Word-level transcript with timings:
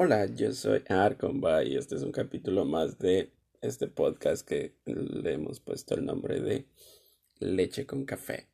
Hola, 0.00 0.26
yo 0.26 0.52
soy 0.52 0.84
Arcomba 0.88 1.64
y 1.64 1.76
este 1.76 1.96
es 1.96 2.04
un 2.04 2.12
capítulo 2.12 2.64
más 2.64 3.00
de 3.00 3.32
este 3.60 3.88
podcast 3.88 4.46
que 4.46 4.76
le 4.84 5.32
hemos 5.32 5.58
puesto 5.58 5.96
el 5.96 6.06
nombre 6.06 6.40
de 6.40 6.68
Leche 7.40 7.84
con 7.84 8.04
Café. 8.04 8.46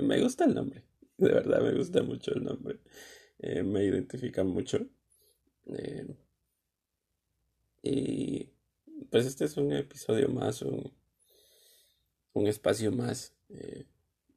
Me 0.00 0.20
gusta 0.20 0.46
el 0.46 0.54
nombre, 0.54 0.82
de 1.16 1.28
verdad 1.28 1.62
me 1.62 1.72
gusta 1.78 2.02
mucho 2.02 2.34
el 2.34 2.42
nombre. 2.42 2.80
Eh, 3.38 3.62
me 3.62 3.84
identifica 3.84 4.42
mucho. 4.42 4.84
Eh, 5.66 6.08
y 7.84 8.50
pues 9.12 9.26
este 9.26 9.44
es 9.44 9.56
un 9.56 9.72
episodio 9.72 10.28
más, 10.28 10.60
un, 10.62 10.92
un 12.32 12.48
espacio 12.48 12.90
más. 12.90 13.32
Eh, 13.48 13.84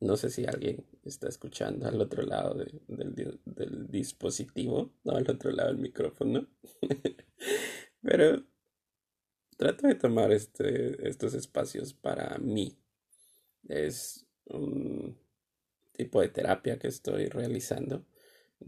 no 0.06 0.18
sé 0.18 0.30
si 0.30 0.46
alguien 0.46 0.86
está 1.04 1.28
escuchando 1.28 1.88
al 1.88 2.00
otro 2.00 2.24
lado 2.24 2.54
del, 2.56 3.90
dispositivo, 3.90 4.94
no 5.04 5.14
al 5.14 5.30
otro 5.30 5.52
lado 5.52 5.70
del 5.70 5.80
micrófono. 5.80 6.48
Pero 8.02 8.46
trato 9.58 9.88
de 9.88 9.96
tomar 9.96 10.32
este, 10.32 11.08
estos 11.08 11.34
espacios 11.34 11.94
para 11.94 12.38
mí. 12.38 12.78
Es 13.68 14.28
un 14.46 15.18
tipo 15.92 16.22
de 16.22 16.30
terapia 16.30 16.78
que 16.78 16.88
estoy 16.88 17.28
realizando. 17.28 18.06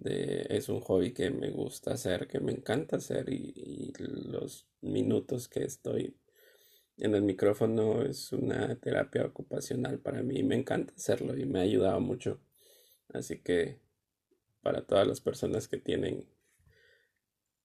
es 0.03 0.69
un 0.69 0.81
hobby 0.81 1.13
que 1.13 1.29
me 1.29 1.51
gusta 1.51 1.93
hacer, 1.93 2.27
que 2.27 2.39
me 2.39 2.51
encanta 2.51 2.97
hacer 2.97 3.29
y 3.29 3.93
los 3.99 4.67
minutos 4.81 5.47
que 5.47 5.63
estoy 5.63 6.15
en 6.97 7.15
el 7.15 7.21
micrófono 7.21 8.01
es 8.03 8.31
una 8.33 8.75
terapia 8.79 9.25
ocupacional 9.25 9.99
para 9.99 10.23
mí. 10.23 10.43
Me 10.43 10.55
encanta 10.55 10.93
hacerlo 10.95 11.37
y 11.37 11.45
me 11.45 11.59
ha 11.59 11.63
ayudado 11.63 11.99
mucho. 11.99 12.39
Así 13.09 13.39
que 13.39 13.79
para 14.61 14.85
todas 14.85 15.07
las 15.07 15.21
personas 15.21 15.67
que 15.67 15.77
tienen 15.77 16.27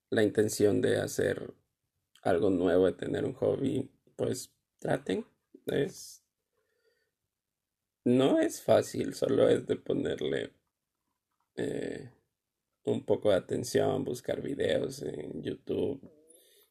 la 0.09 0.23
intención 0.23 0.81
de 0.81 0.97
hacer 0.97 1.53
algo 2.21 2.49
nuevo, 2.49 2.85
de 2.85 2.93
tener 2.93 3.25
un 3.25 3.33
hobby, 3.33 3.91
pues 4.15 4.53
traten. 4.79 5.25
Es 5.65 6.23
no 8.05 8.39
es 8.39 8.61
fácil, 8.61 9.13
solo 9.13 9.47
es 9.47 9.65
de 9.65 9.77
ponerle 9.77 10.51
eh, 11.55 12.11
un 12.83 13.05
poco 13.05 13.29
de 13.29 13.35
atención, 13.35 14.03
buscar 14.03 14.41
videos 14.41 15.01
en 15.03 15.41
YouTube, 15.41 16.11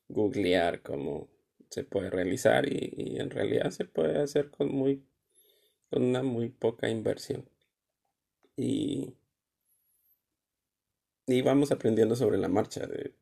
googlear 0.09 0.83
cómo 0.83 1.32
se 1.73 1.85
puede 1.85 2.11
realizar 2.11 2.71
y, 2.71 3.17
en 3.19 3.31
realidad 3.31 3.71
se 3.71 3.87
puede 3.87 4.21
hacer 4.21 4.51
con 4.51 4.69
muy 4.69 5.05
con 5.91 6.05
una 6.05 6.23
muy 6.23 6.51
poca 6.51 6.89
inversión. 6.91 7.49
Y 8.57 9.15
y 11.27 11.41
vamos 11.43 11.73
aprendiendo 11.73 12.17
sobre 12.17 12.39
la 12.39 12.49
marcha 12.49 12.87
de 12.87 13.15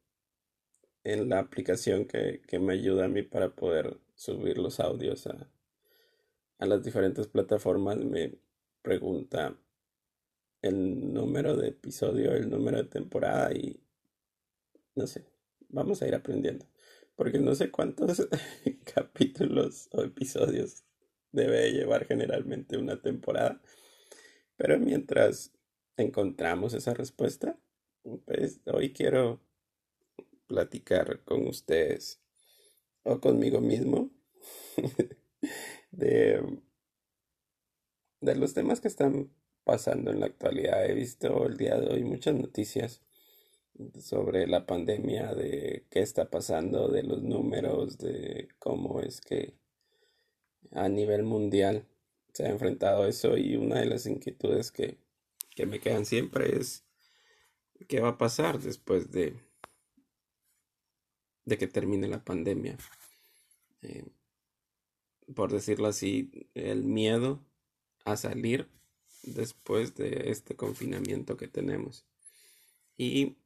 en 1.04 1.28
la 1.28 1.38
aplicación 1.40 2.06
que, 2.06 2.42
me 2.60 2.74
ayuda 2.74 3.06
a 3.06 3.08
mí 3.08 3.22
para 3.22 3.54
poder 3.54 3.98
subir 4.14 4.58
los 4.58 4.80
audios 4.80 5.26
a, 5.26 5.48
a 6.58 6.66
las 6.66 6.82
diferentes 6.82 7.26
plataformas. 7.28 7.98
Me 7.98 8.34
pregunta 8.82 9.56
el 10.62 11.12
número 11.14 11.56
de 11.56 11.68
episodio, 11.68 12.32
el 12.32 12.50
número 12.50 12.78
de 12.78 12.88
temporada 12.88 13.52
y 13.54 13.80
no 14.94 15.06
sé, 15.06 15.24
vamos 15.68 16.02
a 16.02 16.08
ir 16.08 16.14
aprendiendo 16.14 16.66
porque 17.20 17.38
no 17.38 17.54
sé 17.54 17.70
cuántos 17.70 18.26
capítulos 18.94 19.90
o 19.92 20.00
episodios 20.00 20.84
debe 21.32 21.70
llevar 21.70 22.06
generalmente 22.06 22.78
una 22.78 23.02
temporada. 23.02 23.60
Pero 24.56 24.78
mientras 24.78 25.52
encontramos 25.98 26.72
esa 26.72 26.94
respuesta, 26.94 27.60
pues 28.24 28.62
hoy 28.64 28.94
quiero 28.94 29.38
platicar 30.46 31.22
con 31.24 31.46
ustedes 31.46 32.22
o 33.02 33.20
conmigo 33.20 33.60
mismo 33.60 34.10
de, 35.91 36.42
de 38.22 38.34
los 38.34 38.54
temas 38.54 38.81
que 38.81 38.88
están 38.88 39.31
pasando 39.64 40.10
en 40.10 40.20
la 40.20 40.26
actualidad. 40.26 40.87
He 40.87 40.94
visto 40.94 41.47
el 41.47 41.58
día 41.58 41.78
de 41.78 41.87
hoy 41.87 42.02
muchas 42.02 42.34
noticias 42.34 43.02
sobre 43.98 44.47
la 44.47 44.66
pandemia, 44.66 45.34
de 45.34 45.86
qué 45.91 46.00
está 46.00 46.31
pasando, 46.31 46.88
de 46.88 47.03
los 47.03 47.22
números, 47.22 47.98
de 47.98 48.48
cómo 48.58 49.00
es 49.00 49.20
que 49.20 49.54
a 50.72 50.88
nivel 50.88 51.22
mundial 51.22 51.86
se 52.32 52.44
ha 52.44 52.50
enfrentado 52.50 53.06
eso 53.06 53.36
y 53.36 53.56
una 53.56 53.81
de 53.81 53.86
las 53.86 54.06
inquietudes 54.06 54.70
que, 54.70 54.98
que 55.54 55.66
me 55.66 55.81
quedan 55.81 56.06
siempre 56.06 56.56
es 56.56 56.84
qué 57.88 58.00
va 58.00 58.10
a 58.10 58.19
pasar 58.19 58.60
después 58.60 59.10
de, 59.10 59.41
de 61.44 61.58
que 61.58 61.66
termine 61.66 62.08
la 62.08 62.25
pandemia. 62.25 62.76
Eh, 63.82 64.04
por 65.34 65.52
decirlo 65.52 65.88
así, 65.88 66.48
el 66.54 66.84
miedo 66.84 67.44
a 68.04 68.16
salir 68.16 68.69
después 69.22 69.94
de 69.94 70.31
este 70.31 70.56
confinamiento 70.56 71.37
que 71.37 71.48
tenemos. 71.48 72.06
Y 72.97 73.37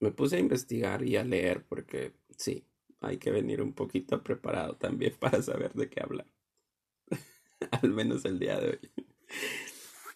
me 0.00 0.10
puse 0.12 0.36
a 0.36 0.40
investigar 0.40 1.02
y 1.04 1.16
a 1.16 1.24
leer 1.24 1.64
porque 1.64 2.12
sí, 2.36 2.64
hay 3.00 3.18
que 3.18 3.30
venir 3.30 3.62
un 3.62 3.72
poquito 3.72 4.22
preparado 4.22 4.76
también 4.76 5.14
para 5.20 5.42
saber 5.42 5.72
de 5.74 5.88
qué 5.88 6.00
hablar. 6.00 6.26
Al 7.82 7.90
menos 7.90 8.24
el 8.24 8.38
día 8.38 8.60
de 8.60 8.70
hoy. 8.70 8.90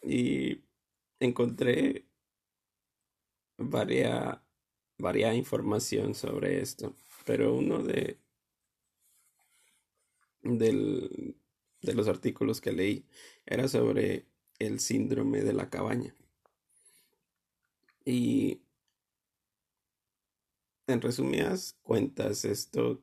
y 0.02 0.64
encontré 1.20 2.06
varias, 3.58 4.38
varias 4.98 5.34
información 5.36 6.14
sobre 6.14 6.60
esto, 6.60 6.94
pero 7.24 7.54
uno 7.54 7.82
de, 7.82 8.18
del, 10.42 11.36
de 11.80 11.94
los 11.94 12.08
artículos 12.08 12.60
que 12.60 12.72
leí 12.72 13.04
era 13.46 13.68
sobre 13.68 14.26
el 14.58 14.80
síndrome 14.80 15.42
de 15.42 15.52
la 15.52 15.70
cabaña. 15.70 16.14
Y 18.04 18.60
en 20.86 21.00
resumidas 21.00 21.76
cuentas, 21.82 22.44
esto 22.44 23.02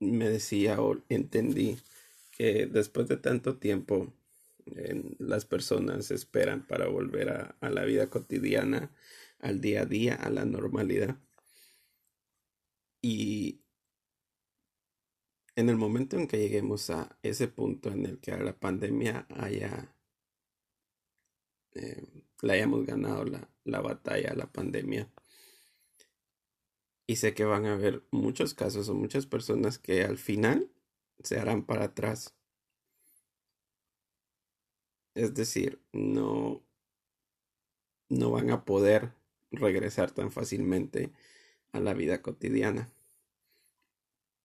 me 0.00 0.28
decía 0.28 0.80
o 0.80 0.96
entendí 1.08 1.78
que 2.32 2.66
después 2.66 3.08
de 3.08 3.16
tanto 3.16 3.58
tiempo 3.58 4.12
las 5.18 5.44
personas 5.44 6.10
esperan 6.10 6.66
para 6.66 6.86
volver 6.88 7.30
a, 7.60 7.70
la 7.70 7.84
vida 7.84 8.08
cotidiana, 8.08 8.90
al 9.40 9.60
día 9.60 9.82
a 9.82 9.86
día, 9.86 10.14
a 10.14 10.30
la 10.30 10.44
normalidad. 10.44 11.18
Y 13.00 13.60
en 15.56 15.68
el 15.68 15.76
momento 15.76 16.16
en 16.16 16.28
que 16.28 16.38
lleguemos 16.38 16.90
a 16.90 17.18
ese 17.22 17.48
punto 17.48 17.90
en 17.90 18.06
el 18.06 18.18
que 18.20 18.36
la 18.36 18.54
pandemia 18.58 19.26
haya, 19.30 19.94
eh, 21.74 22.06
hayamos 22.42 22.86
ganado 22.86 23.24
la, 23.24 23.48
la 23.64 23.80
batalla 23.80 24.30
a 24.30 24.36
la 24.36 24.46
pandemia, 24.46 25.10
y 27.06 27.16
sé 27.16 27.34
que 27.34 27.44
van 27.44 27.66
a 27.66 27.74
haber 27.74 28.04
muchos 28.10 28.54
casos 28.54 28.88
o 28.88 28.94
muchas 28.94 29.26
personas 29.26 29.78
que 29.78 30.04
al 30.04 30.18
final 30.18 30.70
se 31.22 31.38
harán 31.38 31.64
para 31.64 31.84
atrás. 31.86 32.34
Es 35.14 35.34
decir, 35.34 35.80
no, 35.92 36.62
no 38.08 38.30
van 38.30 38.50
a 38.50 38.64
poder 38.64 39.12
regresar 39.50 40.10
tan 40.12 40.30
fácilmente 40.32 41.12
a 41.72 41.80
la 41.80 41.94
vida 41.94 42.22
cotidiana. 42.22 42.90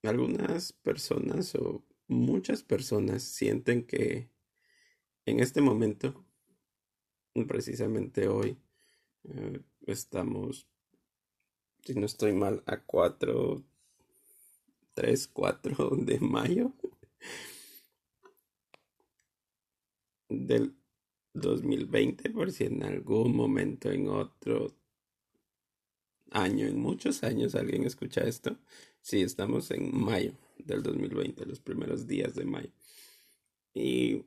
Algunas 0.03 0.73
personas 0.73 1.55
o 1.55 1.83
muchas 2.07 2.63
personas 2.63 3.23
sienten 3.23 3.85
que 3.85 4.29
en 5.25 5.39
este 5.39 5.61
momento, 5.61 6.25
precisamente 7.47 8.27
hoy, 8.27 8.57
eh, 9.25 9.61
estamos 9.85 10.67
si 11.87 11.95
no 11.95 12.05
estoy 12.05 12.33
mal, 12.33 12.63
a 12.65 12.81
4, 12.81 13.63
3, 14.93 15.27
4 15.29 15.89
de 15.95 16.19
mayo 16.19 16.73
del 20.27 20.75
2020, 21.33 22.29
por 22.31 22.51
si 22.51 22.65
en 22.65 22.83
algún 22.83 23.33
momento 23.33 23.89
en 23.89 24.09
otro 24.09 24.75
año, 26.31 26.67
en 26.67 26.77
muchos 26.77 27.23
años 27.23 27.55
alguien 27.55 27.85
escucha 27.85 28.19
esto, 28.25 28.57
sí, 28.99 29.21
estamos 29.21 29.71
en 29.71 29.97
mayo 29.97 30.33
del 30.57 30.83
2020, 30.83 31.45
los 31.45 31.61
primeros 31.61 32.05
días 32.05 32.35
de 32.35 32.43
mayo. 32.43 32.71
Y 33.73 34.25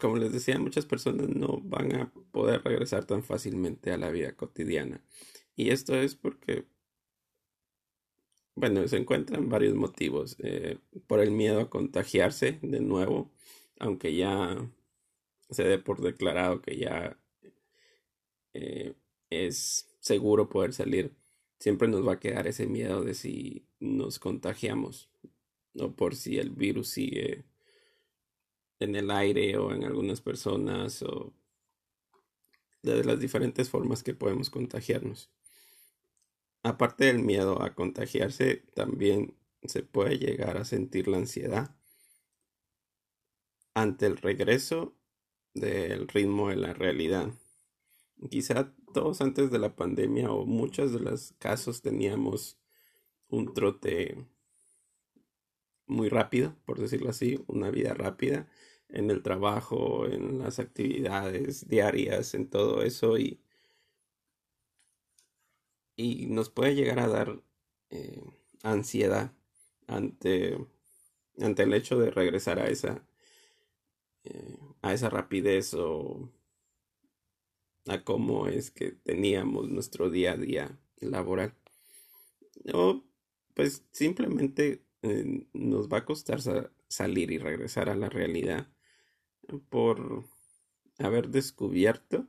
como 0.00 0.16
les 0.16 0.32
decía, 0.32 0.58
muchas 0.58 0.86
personas 0.86 1.28
no 1.28 1.60
van 1.62 1.94
a 1.94 2.12
poder 2.32 2.62
regresar 2.62 3.04
tan 3.06 3.22
fácilmente 3.22 3.92
a 3.92 3.98
la 3.98 4.10
vida 4.10 4.34
cotidiana. 4.36 5.02
Y 5.56 5.70
esto 5.70 5.94
es 5.94 6.16
porque, 6.16 6.66
bueno, 8.56 8.86
se 8.88 8.96
encuentran 8.96 9.48
varios 9.48 9.74
motivos. 9.74 10.36
Eh, 10.40 10.78
por 11.06 11.20
el 11.20 11.30
miedo 11.30 11.60
a 11.60 11.70
contagiarse 11.70 12.58
de 12.62 12.80
nuevo, 12.80 13.30
aunque 13.78 14.14
ya 14.14 14.56
se 15.50 15.64
dé 15.64 15.78
por 15.78 16.00
declarado 16.00 16.60
que 16.60 16.76
ya 16.76 17.18
eh, 18.54 18.94
es 19.30 19.88
seguro 20.00 20.48
poder 20.48 20.72
salir. 20.72 21.12
Siempre 21.58 21.88
nos 21.88 22.06
va 22.06 22.14
a 22.14 22.20
quedar 22.20 22.46
ese 22.46 22.66
miedo 22.66 23.04
de 23.04 23.14
si 23.14 23.66
nos 23.80 24.18
contagiamos 24.18 25.10
o 25.78 25.92
por 25.92 26.14
si 26.14 26.38
el 26.38 26.50
virus 26.50 26.90
sigue 26.90 27.44
en 28.84 28.96
el 28.96 29.10
aire 29.10 29.56
o 29.58 29.72
en 29.72 29.84
algunas 29.84 30.20
personas 30.20 31.02
o 31.02 31.32
de 32.82 33.02
las 33.04 33.18
diferentes 33.18 33.70
formas 33.70 34.02
que 34.02 34.14
podemos 34.14 34.50
contagiarnos. 34.50 35.30
Aparte 36.62 37.06
del 37.06 37.18
miedo 37.18 37.62
a 37.62 37.74
contagiarse, 37.74 38.64
también 38.74 39.34
se 39.64 39.82
puede 39.82 40.18
llegar 40.18 40.56
a 40.56 40.64
sentir 40.64 41.08
la 41.08 41.18
ansiedad 41.18 41.74
ante 43.74 44.06
el 44.06 44.16
regreso 44.16 44.94
del 45.54 46.08
ritmo 46.08 46.50
de 46.50 46.56
la 46.56 46.72
realidad. 46.74 47.32
Quizá 48.30 48.74
todos 48.92 49.20
antes 49.20 49.50
de 49.50 49.58
la 49.58 49.76
pandemia 49.76 50.30
o 50.30 50.46
muchos 50.46 50.92
de 50.92 51.00
los 51.00 51.32
casos 51.38 51.82
teníamos 51.82 52.58
un 53.28 53.52
trote 53.52 54.24
muy 55.86 56.08
rápido, 56.08 56.56
por 56.64 56.78
decirlo 56.78 57.10
así, 57.10 57.42
una 57.46 57.70
vida 57.70 57.94
rápida 57.94 58.48
en 58.94 59.10
el 59.10 59.22
trabajo, 59.22 60.06
en 60.06 60.38
las 60.38 60.60
actividades 60.60 61.68
diarias, 61.68 62.34
en 62.34 62.48
todo 62.48 62.82
eso 62.82 63.18
y, 63.18 63.40
y 65.96 66.26
nos 66.26 66.48
puede 66.48 66.76
llegar 66.76 67.00
a 67.00 67.08
dar 67.08 67.42
eh, 67.90 68.22
ansiedad 68.62 69.32
ante, 69.88 70.56
ante 71.40 71.64
el 71.64 71.74
hecho 71.74 71.98
de 71.98 72.12
regresar 72.12 72.60
a 72.60 72.68
esa, 72.68 73.04
eh, 74.22 74.58
a 74.82 74.94
esa 74.94 75.10
rapidez 75.10 75.74
o 75.74 76.30
a 77.88 78.04
cómo 78.04 78.46
es 78.46 78.70
que 78.70 78.92
teníamos 78.92 79.68
nuestro 79.68 80.08
día 80.08 80.32
a 80.32 80.36
día 80.36 80.78
laboral. 81.00 81.54
O 82.72 83.02
pues 83.54 83.84
simplemente 83.90 84.84
eh, 85.02 85.48
nos 85.52 85.88
va 85.88 85.98
a 85.98 86.04
costar 86.04 86.40
salir 86.88 87.32
y 87.32 87.38
regresar 87.38 87.88
a 87.88 87.96
la 87.96 88.08
realidad 88.08 88.73
por 89.68 90.24
haber 90.98 91.28
descubierto 91.28 92.26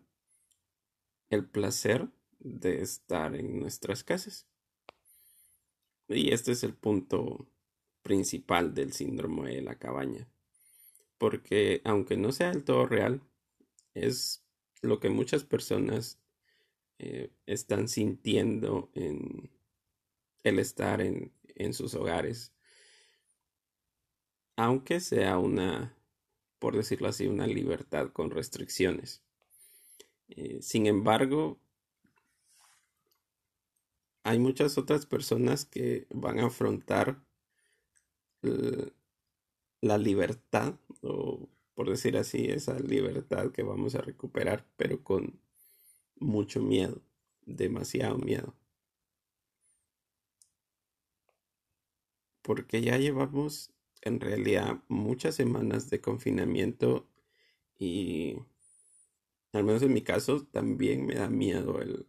el 1.29 1.45
placer 1.45 2.09
de 2.39 2.81
estar 2.81 3.35
en 3.35 3.59
nuestras 3.59 4.03
casas. 4.03 4.47
Y 6.07 6.31
este 6.31 6.51
es 6.51 6.63
el 6.63 6.75
punto 6.75 7.47
principal 8.03 8.73
del 8.73 8.93
síndrome 8.93 9.55
de 9.55 9.61
la 9.61 9.75
cabaña. 9.75 10.27
Porque 11.17 11.81
aunque 11.83 12.17
no 12.17 12.31
sea 12.31 12.51
del 12.51 12.63
todo 12.63 12.85
real, 12.85 13.21
es 13.93 14.43
lo 14.81 14.99
que 14.99 15.09
muchas 15.09 15.43
personas 15.43 16.19
eh, 16.99 17.31
están 17.45 17.87
sintiendo 17.87 18.91
en 18.93 19.49
el 20.43 20.59
estar 20.59 21.01
en, 21.01 21.33
en 21.55 21.73
sus 21.73 21.95
hogares. 21.95 22.53
Aunque 24.55 24.99
sea 24.99 25.39
una, 25.39 25.97
por 26.59 26.75
decirlo 26.75 27.07
así, 27.07 27.27
una 27.27 27.47
libertad 27.47 28.11
con 28.11 28.31
restricciones. 28.31 29.21
Eh, 30.29 30.61
sin 30.61 30.87
embargo, 30.87 31.59
hay 34.23 34.39
muchas 34.39 34.77
otras 34.77 35.05
personas 35.05 35.65
que 35.65 36.07
van 36.09 36.39
a 36.39 36.47
afrontar 36.47 37.21
la 39.81 39.97
libertad, 39.97 40.75
o 41.01 41.47
por 41.75 41.89
decir 41.89 42.17
así, 42.17 42.45
esa 42.45 42.79
libertad 42.79 43.51
que 43.51 43.63
vamos 43.63 43.95
a 43.95 44.01
recuperar, 44.01 44.65
pero 44.77 45.03
con 45.03 45.39
mucho 46.15 46.61
miedo, 46.61 47.01
demasiado 47.45 48.17
miedo. 48.17 48.55
Porque 52.41 52.81
ya 52.81 52.97
llevamos 52.97 53.74
en 54.05 54.19
realidad 54.21 54.81
muchas 54.87 55.35
semanas 55.35 55.89
de 55.89 55.99
confinamiento 55.99 57.07
y 57.79 58.37
al 59.53 59.63
menos 59.63 59.81
en 59.81 59.93
mi 59.93 60.01
caso 60.01 60.45
también 60.45 61.05
me 61.05 61.15
da 61.15 61.29
miedo 61.29 61.81
el, 61.81 62.07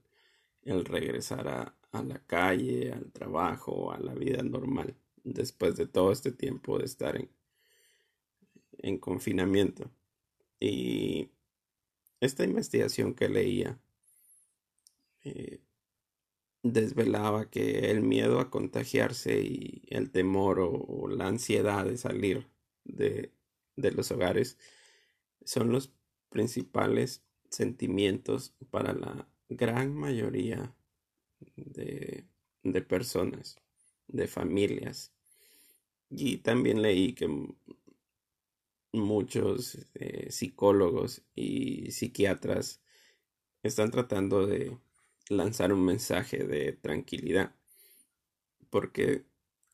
el 0.62 0.84
regresar 0.84 1.48
a, 1.48 1.76
a 1.92 2.02
la 2.02 2.18
calle, 2.26 2.92
al 2.92 3.10
trabajo, 3.12 3.92
a 3.92 3.98
la 3.98 4.14
vida 4.14 4.42
normal, 4.42 4.94
después 5.24 5.76
de 5.76 5.86
todo 5.86 6.12
este 6.12 6.32
tiempo 6.32 6.78
de 6.78 6.84
estar 6.84 7.16
en, 7.16 7.30
en 8.78 8.98
confinamiento. 8.98 9.90
Y 10.60 11.30
esta 12.20 12.44
investigación 12.44 13.14
que 13.14 13.28
leía 13.28 13.78
eh, 15.24 15.60
desvelaba 16.72 17.50
que 17.50 17.90
el 17.90 18.02
miedo 18.02 18.40
a 18.40 18.50
contagiarse 18.50 19.40
y 19.40 19.82
el 19.88 20.10
temor 20.10 20.60
o, 20.60 21.08
la 21.08 21.28
ansiedad 21.28 21.84
de 21.84 21.96
salir 21.96 22.46
de, 22.84 23.32
de, 23.76 23.92
los 23.92 24.10
hogares 24.10 24.58
son 25.44 25.70
los 25.70 25.92
principales 26.30 27.22
sentimientos 27.50 28.54
para 28.70 28.92
la 28.92 29.28
gran 29.48 29.94
mayoría 29.94 30.74
de, 31.56 32.26
de 32.62 32.82
personas, 32.82 33.56
de 34.08 34.26
familias. 34.26 35.12
Y 36.10 36.38
también 36.38 36.82
leí 36.82 37.14
que 37.14 37.28
muchos 38.92 39.78
eh, 39.94 40.30
psicólogos 40.30 41.22
y 41.34 41.90
psiquiatras 41.92 42.80
están 43.62 43.90
tratando 43.90 44.46
de 44.46 44.78
lanzar 45.28 45.72
un 45.72 45.84
mensaje 45.84 46.44
de 46.44 46.72
tranquilidad, 46.72 47.54
porque 48.70 49.24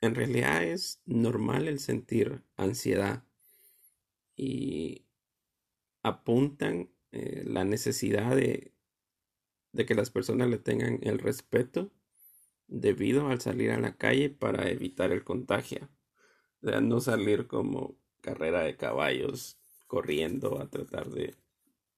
en 0.00 0.14
realidad 0.14 0.64
es 0.64 1.00
normal 1.06 1.68
el 1.68 1.78
sentir 1.78 2.42
ansiedad 2.56 3.24
y 4.36 5.04
apuntan 6.02 6.90
eh, 7.12 7.44
la 7.46 7.64
necesidad 7.64 8.34
de 8.36 8.72
de 9.72 9.86
que 9.86 9.94
las 9.94 10.10
personas 10.10 10.48
le 10.48 10.58
tengan 10.58 10.98
el 11.02 11.18
respeto 11.18 11.90
debido 12.68 13.28
al 13.28 13.40
salir 13.40 13.70
a 13.70 13.80
la 13.80 13.96
calle 13.96 14.30
para 14.30 14.68
evitar 14.70 15.12
el 15.12 15.24
contagio. 15.24 15.88
O 16.62 16.68
sea, 16.68 16.80
no 16.80 17.00
salir 17.00 17.46
como 17.46 17.96
carrera 18.20 18.62
de 18.62 18.76
caballos 18.76 19.58
corriendo 19.86 20.60
a 20.60 20.70
tratar 20.70 21.10
de, 21.10 21.34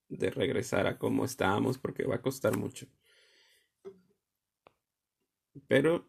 de 0.09 0.31
regresar 0.31 0.87
a 0.87 0.99
como 0.99 1.25
estábamos 1.25 1.79
porque 1.79 2.05
va 2.05 2.17
a 2.17 2.23
costar 2.23 2.57
mucho. 2.57 2.87
Pero 5.69 6.05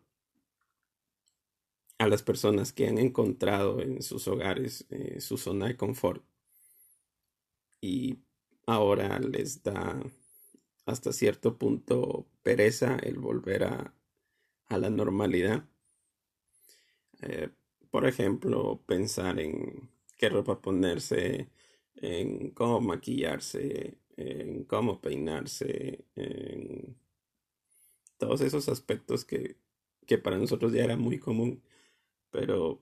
a 1.98 2.08
las 2.08 2.24
personas 2.24 2.72
que 2.72 2.88
han 2.88 2.98
encontrado 2.98 3.82
en 3.82 4.02
sus 4.02 4.30
hogares 4.30 4.86
eh, 4.92 5.20
su 5.20 5.38
zona 5.38 5.68
de 5.68 5.76
confort 5.76 6.24
y 7.82 8.18
ahora 8.68 9.18
les 9.20 9.64
da 9.64 10.02
hasta 10.86 11.14
cierto 11.14 11.58
punto 11.58 12.28
pereza 12.44 12.98
el 12.98 13.18
volver 13.20 13.64
a, 13.66 13.94
a 14.68 14.78
la 14.80 14.90
normalidad. 14.90 15.66
Eh, 17.22 17.50
por 17.92 18.06
ejemplo, 18.08 18.82
pensar 18.86 19.40
en 19.40 19.90
qué 20.18 20.30
ropa 20.30 20.62
ponerse, 20.62 21.50
en 21.96 22.52
cómo 22.52 22.82
maquillarse, 22.82 23.98
en 24.18 24.66
cómo 24.66 25.00
peinarse, 25.02 26.06
en 26.16 26.98
todos 28.18 28.42
esos 28.42 28.70
aspectos 28.70 29.26
que, 29.26 29.58
que 30.06 30.18
para 30.18 30.38
nosotros 30.38 30.74
ya 30.74 30.84
era 30.84 30.98
muy 30.98 31.20
común, 31.20 31.64
pero 32.32 32.82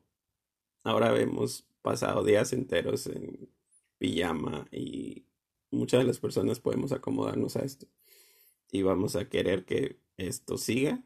ahora 0.84 1.20
hemos 1.20 1.66
pasado 1.82 2.24
días 2.24 2.54
enteros 2.54 3.08
en 3.08 3.50
pijama 3.98 4.68
y 4.72 5.26
muchas 5.72 6.02
de 6.02 6.08
las 6.08 6.20
personas 6.20 6.60
podemos 6.60 6.92
acomodarnos 6.92 7.56
a 7.56 7.64
esto. 7.64 7.88
Y 8.72 8.82
vamos 8.82 9.16
a 9.16 9.30
querer 9.30 9.66
que 9.66 10.00
esto 10.18 10.58
siga, 10.58 11.04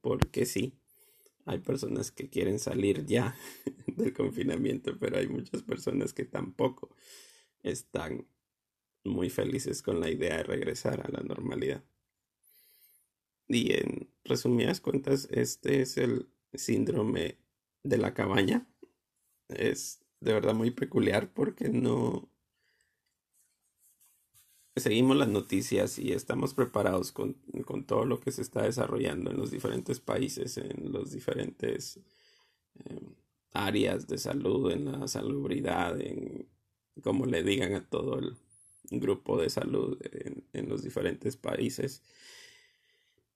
porque 0.00 0.46
sí, 0.46 0.78
hay 1.44 1.58
personas 1.58 2.12
que 2.12 2.28
quieren 2.28 2.58
salir 2.58 3.06
ya 3.06 3.36
del 3.86 4.12
confinamiento, 4.12 4.98
pero 4.98 5.18
hay 5.18 5.28
muchas 5.28 5.62
personas 5.62 6.12
que 6.12 6.24
tampoco 6.24 6.90
están 7.62 8.26
muy 9.04 9.30
felices 9.30 9.82
con 9.82 10.00
la 10.00 10.10
idea 10.10 10.36
de 10.38 10.42
regresar 10.42 11.00
a 11.00 11.10
la 11.10 11.22
normalidad. 11.22 11.82
Y 13.48 13.72
en 13.74 14.10
resumidas 14.24 14.80
cuentas, 14.80 15.28
este 15.30 15.80
es 15.80 15.96
el 15.96 16.28
síndrome 16.52 17.38
de 17.82 17.98
la 17.98 18.14
cabaña. 18.14 18.68
Es 19.48 20.04
de 20.20 20.34
verdad 20.34 20.54
muy 20.54 20.70
peculiar 20.70 21.32
porque 21.32 21.68
no, 21.68 22.30
seguimos 24.80 25.16
las 25.16 25.28
noticias 25.28 25.98
y 25.98 26.12
estamos 26.12 26.54
preparados 26.54 27.12
con, 27.12 27.36
todo 27.86 28.04
lo 28.04 28.20
que 28.20 28.32
se 28.32 28.42
está 28.42 28.62
desarrollando 28.62 29.30
en 29.30 29.36
los 29.36 29.50
diferentes 29.50 30.00
países, 30.00 30.58
en 30.58 30.92
los 30.92 31.10
diferentes 31.12 32.00
em, 32.84 33.14
áreas 33.52 34.06
de 34.06 34.18
salud, 34.18 34.70
en 34.70 34.92
la 34.92 35.08
salubridad, 35.08 36.00
en 36.00 36.48
como 37.02 37.26
le 37.26 37.42
digan 37.42 37.74
a 37.74 37.88
todo 37.88 38.18
el, 38.18 38.36
grupo 38.90 39.38
de 39.38 39.50
salud 39.50 39.98
en, 40.54 40.68
los 40.70 40.82
diferentes 40.82 41.36
países, 41.36 42.02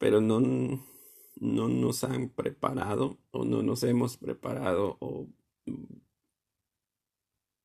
pero 0.02 0.20
no, 0.20 0.40
no 0.40 1.68
nos 1.68 2.02
han 2.02 2.28
preparado 2.28 3.20
o 3.30 3.44
no 3.44 3.62
nos 3.62 3.84
hemos 3.84 4.16
preparado 4.16 4.96
o 4.98 5.28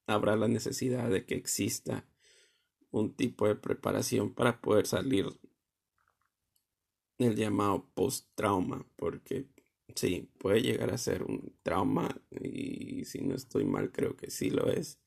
habrá 0.06 0.36
la 0.36 0.48
necesidad 0.48 1.10
de 1.10 1.26
que 1.26 1.34
exista 1.34 2.08
un 2.92 3.16
tipo 3.16 3.48
de 3.48 3.56
preparación 3.56 4.36
para 4.36 4.62
poder 4.62 4.86
salir 4.86 5.26
del 7.18 7.36
llamado 7.36 7.90
post-trauma, 7.96 8.86
porque 8.98 9.48
sí, 9.96 10.30
puede 10.38 10.62
llegar 10.62 10.92
a 10.94 11.00
ser 11.00 11.24
un 11.24 11.58
trauma 11.64 12.22
y 12.30 13.04
si 13.06 13.22
no 13.24 13.34
estoy 13.34 13.66
mal 13.66 13.92
creo 13.92 14.16
que 14.16 14.30
sí 14.30 14.52
lo 14.52 14.68
es. 14.68 15.00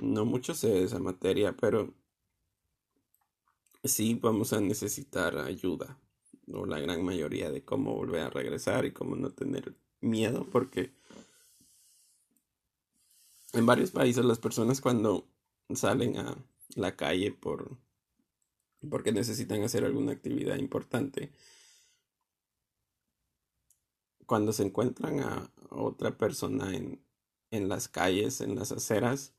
No 0.00 0.24
mucho 0.24 0.54
sé 0.54 0.68
de 0.68 0.84
esa 0.84 1.00
materia, 1.00 1.54
pero 1.54 1.92
sí 3.84 4.14
vamos 4.14 4.54
a 4.54 4.60
necesitar 4.62 5.36
ayuda, 5.36 6.00
o 6.52 6.66
la 6.66 6.80
gran 6.80 7.04
mayoría 7.04 7.50
de 7.50 7.64
cómo 7.64 7.94
volver 7.94 8.22
a 8.22 8.30
regresar 8.30 8.84
y 8.84 8.92
cómo 8.92 9.16
no 9.16 9.30
tener 9.30 9.74
miedo, 10.00 10.46
porque 10.50 10.92
en 13.52 13.66
varios 13.66 13.90
países 13.90 14.24
las 14.24 14.38
personas 14.38 14.80
cuando 14.80 15.26
salen 15.74 16.18
a 16.18 16.36
la 16.76 16.96
calle 16.96 17.32
por 17.32 17.76
porque 18.88 19.12
necesitan 19.12 19.62
hacer 19.62 19.84
alguna 19.84 20.12
actividad 20.12 20.56
importante 20.56 21.30
cuando 24.24 24.52
se 24.52 24.62
encuentran 24.62 25.20
a 25.20 25.50
otra 25.70 26.16
persona 26.16 26.74
en, 26.74 27.04
en 27.50 27.68
las 27.68 27.88
calles, 27.88 28.40
en 28.40 28.54
las 28.54 28.72
aceras, 28.72 29.34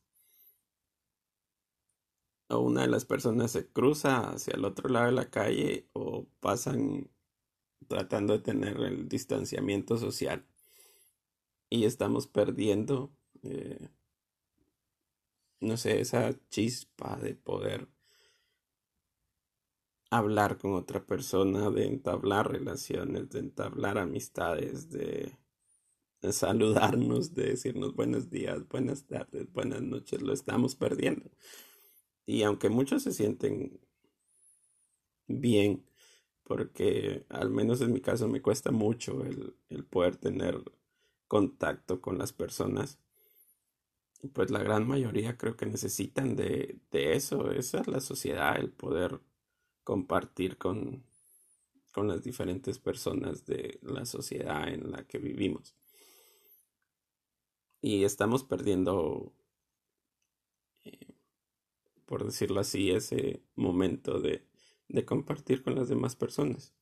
o 2.52 2.60
una 2.60 2.82
de 2.82 2.88
las 2.88 3.04
personas 3.04 3.52
se 3.52 3.68
cruza 3.68 4.30
hacia 4.30 4.54
el 4.54 4.64
otro 4.64 4.88
lado 4.88 5.06
de 5.06 5.12
la 5.12 5.30
calle 5.30 5.88
o 5.92 6.26
pasan 6.40 7.10
tratando 7.88 8.34
de 8.34 8.40
tener 8.40 8.78
el 8.80 9.08
distanciamiento 9.08 9.98
social 9.98 10.46
y 11.70 11.84
estamos 11.84 12.26
perdiendo 12.26 13.12
eh, 13.42 13.88
no 15.62 15.76
sé, 15.76 16.00
esa 16.00 16.34
chispa 16.50 17.16
de 17.16 17.34
poder 17.34 17.88
hablar 20.10 20.58
con 20.58 20.74
otra 20.74 21.06
persona, 21.06 21.70
de 21.70 21.86
entablar 21.86 22.50
relaciones, 22.50 23.30
de 23.30 23.38
entablar 23.38 23.96
amistades, 23.96 24.90
de, 24.90 25.38
saludarnos, 26.30 27.34
de 27.34 27.50
decirnos 27.50 27.94
buenos 27.94 28.28
días, 28.28 28.68
buenas 28.68 29.06
tardes, 29.06 29.52
buenas 29.52 29.82
noches, 29.82 30.20
lo 30.20 30.32
estamos 30.32 30.74
perdiendo. 30.74 31.30
Y 32.26 32.42
aunque 32.42 32.68
muchos 32.68 33.02
se 33.02 33.12
sienten 33.12 33.80
bien, 35.26 35.84
porque 36.44 37.26
al 37.28 37.50
menos 37.50 37.80
en 37.80 37.92
mi 37.92 38.00
caso 38.00 38.28
me 38.28 38.42
cuesta 38.42 38.70
mucho 38.70 39.24
el, 39.24 39.56
el 39.70 39.84
poder 39.84 40.16
tener 40.16 40.62
contacto 41.28 42.00
con 42.00 42.18
las 42.18 42.32
personas, 42.32 42.98
pues 44.28 44.50
la 44.50 44.62
gran 44.62 44.86
mayoría 44.86 45.36
creo 45.36 45.56
que 45.56 45.66
necesitan 45.66 46.36
de, 46.36 46.80
eso. 46.92 47.50
Esa 47.50 47.80
es 47.80 47.88
la 47.88 48.00
sociedad, 48.00 48.56
el 48.58 48.70
poder 48.70 49.20
compartir 49.84 50.58
con, 50.58 51.04
con 51.92 52.08
las 52.08 52.22
diferentes 52.22 52.78
personas 52.78 53.44
de 53.46 53.78
la 53.82 54.04
sociedad 54.06 54.68
en 54.68 54.92
la 54.92 55.04
que 55.06 55.18
vivimos. 55.18 55.74
Y 57.80 58.04
estamos 58.04 58.44
perdiendo, 58.44 59.32
por 62.12 62.26
decirlo 62.26 62.60
así, 62.60 62.90
ese 62.90 63.40
momento 63.56 64.20
de, 64.20 64.44
de, 64.86 65.02
compartir 65.06 65.62
con 65.62 65.74
las 65.76 65.88
demás 65.88 66.14
personas. 66.14 66.74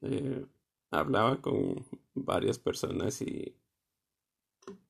Eh, 0.00 0.46
hablaba 0.90 1.42
con 1.42 1.84
varias 2.14 2.58
personas 2.58 3.20
y 3.20 3.54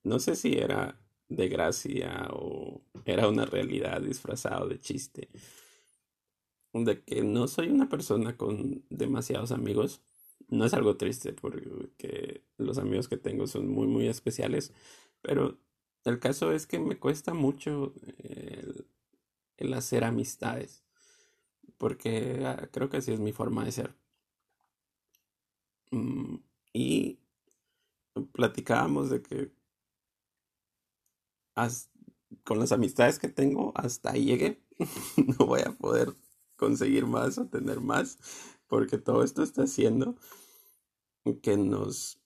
no 0.05 0.21
sé 0.21 0.37
si 0.37 0.53
era 0.53 1.01
de 1.29 1.49
gracia 1.49 2.29
o 2.31 2.81
era 3.07 3.29
una 3.29 3.45
realidad 3.45 4.01
disfrazado 4.03 4.69
de 4.69 4.79
chiste. 4.79 5.31
De 6.73 7.03
que 7.03 7.23
no 7.25 7.49
soy 7.49 7.67
una 7.69 7.89
persona 7.89 8.37
con 8.37 8.85
demasiados 8.89 9.51
amigos. 9.51 10.01
No 10.47 10.65
es 10.65 10.75
algo 10.75 10.97
triste 10.97 11.33
porque 11.33 12.45
los 12.57 12.79
amigos 12.79 13.09
que 13.09 13.17
tengo 13.17 13.49
son 13.49 13.67
muy 13.67 13.89
muy 13.89 14.07
especiales. 14.07 14.73
Pero 15.23 15.59
el 16.05 16.21
caso 16.21 16.53
es 16.53 16.69
que 16.69 16.79
me 16.79 17.01
cuesta 17.01 17.35
mucho 17.35 17.95
el, 18.19 18.87
el 19.57 19.75
hacer 19.75 20.05
amistades. 20.05 20.85
Porque 21.79 22.43
ah, 22.47 22.69
creo 22.73 22.89
que 22.89 22.99
así 22.99 23.13
es 23.13 23.21
mi 23.21 23.33
forma 23.33 23.65
de 23.65 23.73
ser. 23.73 23.95
Mm, 25.91 26.37
y 26.73 27.19
platicábamos 28.33 29.11
de 29.11 29.23
que 29.23 29.53
con 32.45 32.59
las 32.59 32.73
amistades 32.73 33.19
que 33.19 33.29
tengo, 33.29 33.73
hasta 33.75 34.13
ahí 34.13 34.25
llegué. 34.27 34.63
no 35.39 35.47
voy 35.47 35.63
a 35.63 35.73
poder 35.73 36.15
conseguir 36.57 37.07
más 37.07 37.39
o 37.39 37.47
tener 37.47 37.81
más, 37.81 38.19
porque 38.67 38.99
todo 38.99 39.23
esto 39.23 39.43
está 39.43 39.63
haciendo 39.63 40.17
que 41.43 41.57
nos 41.57 42.21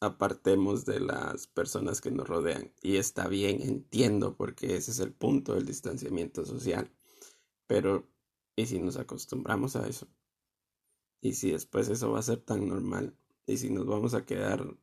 apartemos 0.00 0.84
de 0.84 1.00
las 1.00 1.46
personas 1.46 2.00
que 2.00 2.10
nos 2.10 2.28
rodean. 2.28 2.72
Y 2.82 2.96
está 2.96 3.28
bien, 3.28 3.60
entiendo, 3.62 4.36
porque 4.36 4.76
ese 4.76 4.90
es 4.90 4.98
el 5.00 5.12
punto 5.12 5.54
del 5.54 5.66
distanciamiento 5.66 6.44
social. 6.44 6.90
Pero, 7.66 8.08
¿y 8.56 8.66
si 8.66 8.78
nos 8.78 8.96
acostumbramos 8.96 9.76
a 9.76 9.86
eso? 9.88 10.06
¿Y 11.20 11.34
si 11.34 11.50
después 11.50 11.88
eso 11.88 12.12
va 12.12 12.20
a 12.20 12.22
ser 12.22 12.40
tan 12.40 12.68
normal? 12.68 13.16
¿Y 13.46 13.56
si 13.58 13.70
nos 13.70 13.86
vamos 13.86 14.14
a 14.14 14.24
quedar 14.26 14.76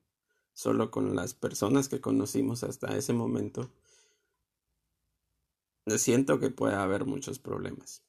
solo 0.54 0.92
con 0.92 1.16
las 1.16 1.34
personas 1.34 1.90
que 1.90 2.02
conocimos 2.02 2.64
hasta 2.64 2.96
ese 2.98 3.14
momento? 3.14 3.72
siento 5.98 6.40
que 6.40 6.50
puede 6.50 6.76
haber 6.76 7.06
muchos 7.06 7.40
problemas. 7.40 8.04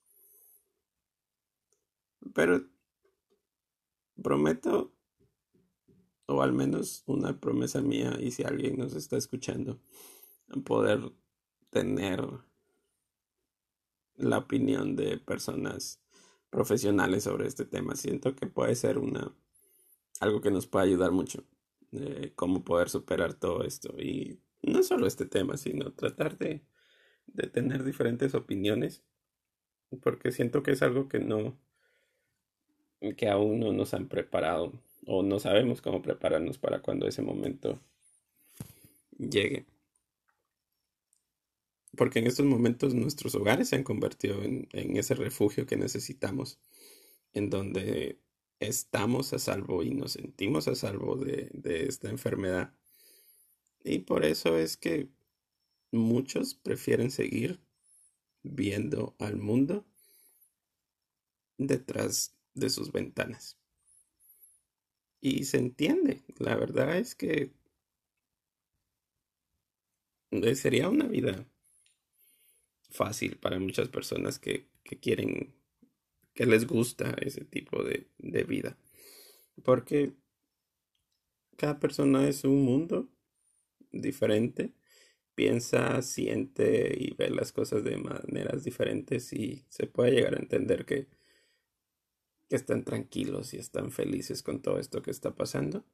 Pero 2.32 2.64
prometo, 4.22 4.93
o 6.26 6.42
al 6.42 6.52
menos 6.52 7.02
una 7.06 7.38
promesa 7.40 7.80
mía, 7.82 8.16
y 8.20 8.30
si 8.30 8.44
alguien 8.44 8.78
nos 8.78 8.94
está 8.94 9.16
escuchando, 9.16 9.80
poder 10.64 11.12
tener 11.70 12.26
la 14.16 14.38
opinión 14.38 14.96
de 14.96 15.18
personas 15.18 16.00
profesionales 16.50 17.24
sobre 17.24 17.46
este 17.48 17.64
tema. 17.64 17.96
Siento 17.96 18.34
que 18.36 18.46
puede 18.46 18.74
ser 18.76 18.98
una 18.98 19.34
algo 20.20 20.40
que 20.40 20.50
nos 20.50 20.66
puede 20.66 20.86
ayudar 20.86 21.12
mucho. 21.12 21.44
de 21.90 22.32
cómo 22.34 22.64
poder 22.64 22.88
superar 22.90 23.34
todo 23.34 23.62
esto. 23.64 23.90
Y 24.00 24.40
no 24.62 24.82
solo 24.82 25.06
este 25.06 25.26
tema, 25.26 25.56
sino 25.56 25.92
tratar 25.92 26.36
de 26.38 26.64
de 27.26 27.48
tener 27.48 27.84
diferentes 27.84 28.34
opiniones, 28.34 29.02
porque 30.02 30.32
siento 30.32 30.62
que 30.62 30.72
es 30.72 30.82
algo 30.82 31.08
que 31.08 31.18
no, 31.18 31.58
que 33.16 33.28
aún 33.28 33.60
no 33.60 33.72
nos 33.72 33.94
han 33.94 34.08
preparado 34.08 34.72
o 35.06 35.22
no 35.22 35.38
sabemos 35.38 35.80
cómo 35.80 36.02
prepararnos 36.02 36.58
para 36.58 36.80
cuando 36.80 37.06
ese 37.06 37.22
momento 37.22 37.80
llegue. 39.18 39.66
Porque 41.96 42.18
en 42.18 42.26
estos 42.26 42.46
momentos 42.46 42.94
nuestros 42.94 43.34
hogares 43.34 43.68
se 43.68 43.76
han 43.76 43.84
convertido 43.84 44.42
en, 44.42 44.68
ese 44.72 45.14
refugio 45.14 45.66
que 45.66 45.76
necesitamos, 45.76 46.58
en 47.32 47.50
donde 47.50 48.18
estamos 48.58 49.32
a 49.32 49.38
salvo 49.38 49.82
y 49.82 49.90
nos 49.90 50.12
sentimos 50.12 50.66
a 50.68 50.74
salvo 50.74 51.16
de, 51.16 51.50
de 51.52 51.86
esta 51.86 52.10
enfermedad. 52.10 52.74
Y 53.84 54.00
por 54.00 54.24
eso 54.24 54.56
es 54.58 54.76
que 54.76 55.08
muchos 55.92 56.54
prefieren 56.54 57.10
seguir 57.10 57.60
viendo 58.42 59.14
al 59.18 59.36
mundo 59.36 59.84
detrás 61.58 62.34
de 62.54 62.70
sus 62.70 62.90
ventanas. 62.90 63.56
Y 65.26 65.44
se 65.44 65.56
entiende, 65.56 66.20
la 66.36 66.54
verdad 66.54 66.98
es 66.98 67.14
que 67.14 67.50
sería 70.54 70.90
una 70.90 71.06
vida 71.06 71.46
fácil 72.90 73.38
para 73.38 73.58
muchas 73.58 73.88
personas 73.88 74.38
que, 74.38 74.68
quieren, 75.00 75.54
que 76.34 76.44
les 76.44 76.66
gusta 76.66 77.16
ese 77.22 77.42
tipo 77.46 77.82
de, 77.82 78.06
de 78.18 78.44
vida. 78.44 78.76
Porque 79.62 80.12
cada 81.56 81.80
persona 81.80 82.28
es 82.28 82.44
un 82.44 82.62
mundo 82.62 83.08
diferente 83.92 84.74
piensa, 85.34 86.02
siente 86.02 86.94
y 86.98 87.14
ve 87.14 87.30
las 87.30 87.50
cosas 87.50 87.82
de 87.82 87.96
maneras 87.96 88.62
diferentes 88.62 89.32
y 89.32 89.64
se 89.70 89.86
puede 89.86 90.12
llegar 90.12 90.34
a 90.34 90.42
entender 90.42 90.84
que, 90.84 91.08
que 92.48 92.56
están 92.56 92.84
tranquilos 92.84 93.54
y 93.54 93.58
están 93.58 93.90
felices 93.90 94.42
con 94.42 94.60
todo 94.62 94.78
esto 94.78 95.02
que 95.02 95.10
está 95.10 95.34
pasando. 95.34 95.84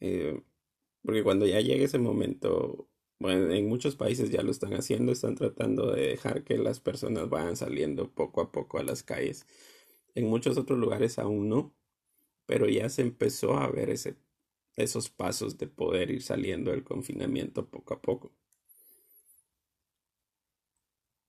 Eh, 0.00 0.42
porque 1.02 1.22
cuando 1.22 1.46
ya 1.46 1.60
llegue 1.60 1.84
ese 1.84 1.98
momento 1.98 2.88
bueno, 3.20 3.52
en 3.52 3.68
muchos 3.68 3.96
países 3.96 4.30
ya 4.30 4.42
lo 4.42 4.50
están 4.52 4.74
haciendo, 4.74 5.10
están 5.10 5.34
tratando 5.34 5.90
de 5.92 6.08
dejar 6.08 6.44
que 6.44 6.56
las 6.56 6.78
personas 6.80 7.28
vayan 7.28 7.56
saliendo 7.56 8.10
poco 8.12 8.40
a 8.40 8.52
poco 8.52 8.78
a 8.78 8.84
las 8.84 9.02
calles. 9.02 9.44
En 10.14 10.26
muchos 10.28 10.56
otros 10.58 10.78
lugares 10.78 11.18
aún 11.18 11.48
no, 11.48 11.74
pero 12.46 12.68
ya 12.68 12.88
se 12.90 13.02
empezó 13.02 13.56
a 13.56 13.70
ver 13.70 13.90
ese, 13.90 14.16
esos 14.76 15.10
pasos 15.10 15.58
de 15.58 15.68
poder 15.68 16.10
ir 16.10 16.22
saliendo 16.22 16.70
del 16.72 16.84
confinamiento 16.84 17.68
poco 17.70 17.94
a 17.94 18.02
poco. 18.02 18.32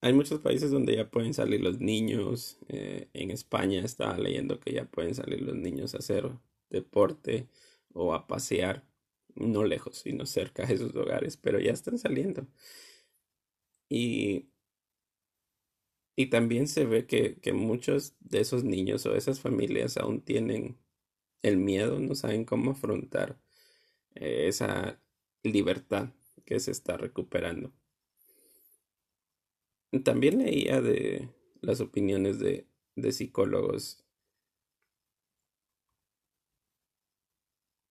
Hay 0.02 0.14
muchos 0.14 0.40
países 0.40 0.72
donde 0.72 0.96
ya 0.96 1.10
pueden 1.10 1.34
salir 1.34 1.62
los 1.62 1.80
niños. 1.80 2.58
Eh, 2.70 3.10
en 3.14 3.32
España 3.32 3.82
estaba 3.84 4.18
leyendo 4.18 4.60
que 4.60 4.74
ya 4.74 4.86
pueden 4.86 5.16
salir 5.16 5.42
los 5.42 5.56
niños 5.56 5.94
a 5.96 6.00
hacer 6.00 6.30
deporte 6.70 7.50
o 7.94 8.14
a 8.14 8.28
pasear 8.28 8.86
no 9.36 9.64
lejos, 9.64 9.98
sino 10.00 10.26
cerca 10.26 10.66
de 10.66 10.78
sus 10.78 10.96
hogares, 10.96 11.38
pero 11.38 11.60
ya 11.60 11.72
están 11.72 11.98
saliendo. 11.98 12.48
Y, 13.90 14.50
y 16.16 16.28
también 16.30 16.68
se 16.68 16.86
ve 16.86 17.06
que, 17.08 17.40
que 17.40 17.54
muchos 17.54 18.16
de 18.20 18.42
esos 18.42 18.64
niños 18.64 19.06
o 19.06 19.16
esas 19.16 19.40
familias 19.40 19.98
aún 19.98 20.22
tienen 20.22 20.78
el 21.44 21.58
miedo, 21.58 22.00
no 22.00 22.16
saben 22.16 22.46
cómo 22.46 22.72
afrontar 22.72 23.40
eh, 24.16 24.48
esa 24.48 25.02
libertad 25.44 26.12
que 26.46 26.60
se 26.60 26.72
está 26.72 26.98
recuperando. 26.98 27.74
También 30.04 30.40
leía 30.40 30.82
de 30.82 31.30
las 31.62 31.82
opiniones 31.82 32.40
de, 32.40 32.68
de 32.96 33.12
psicólogos 33.12 34.04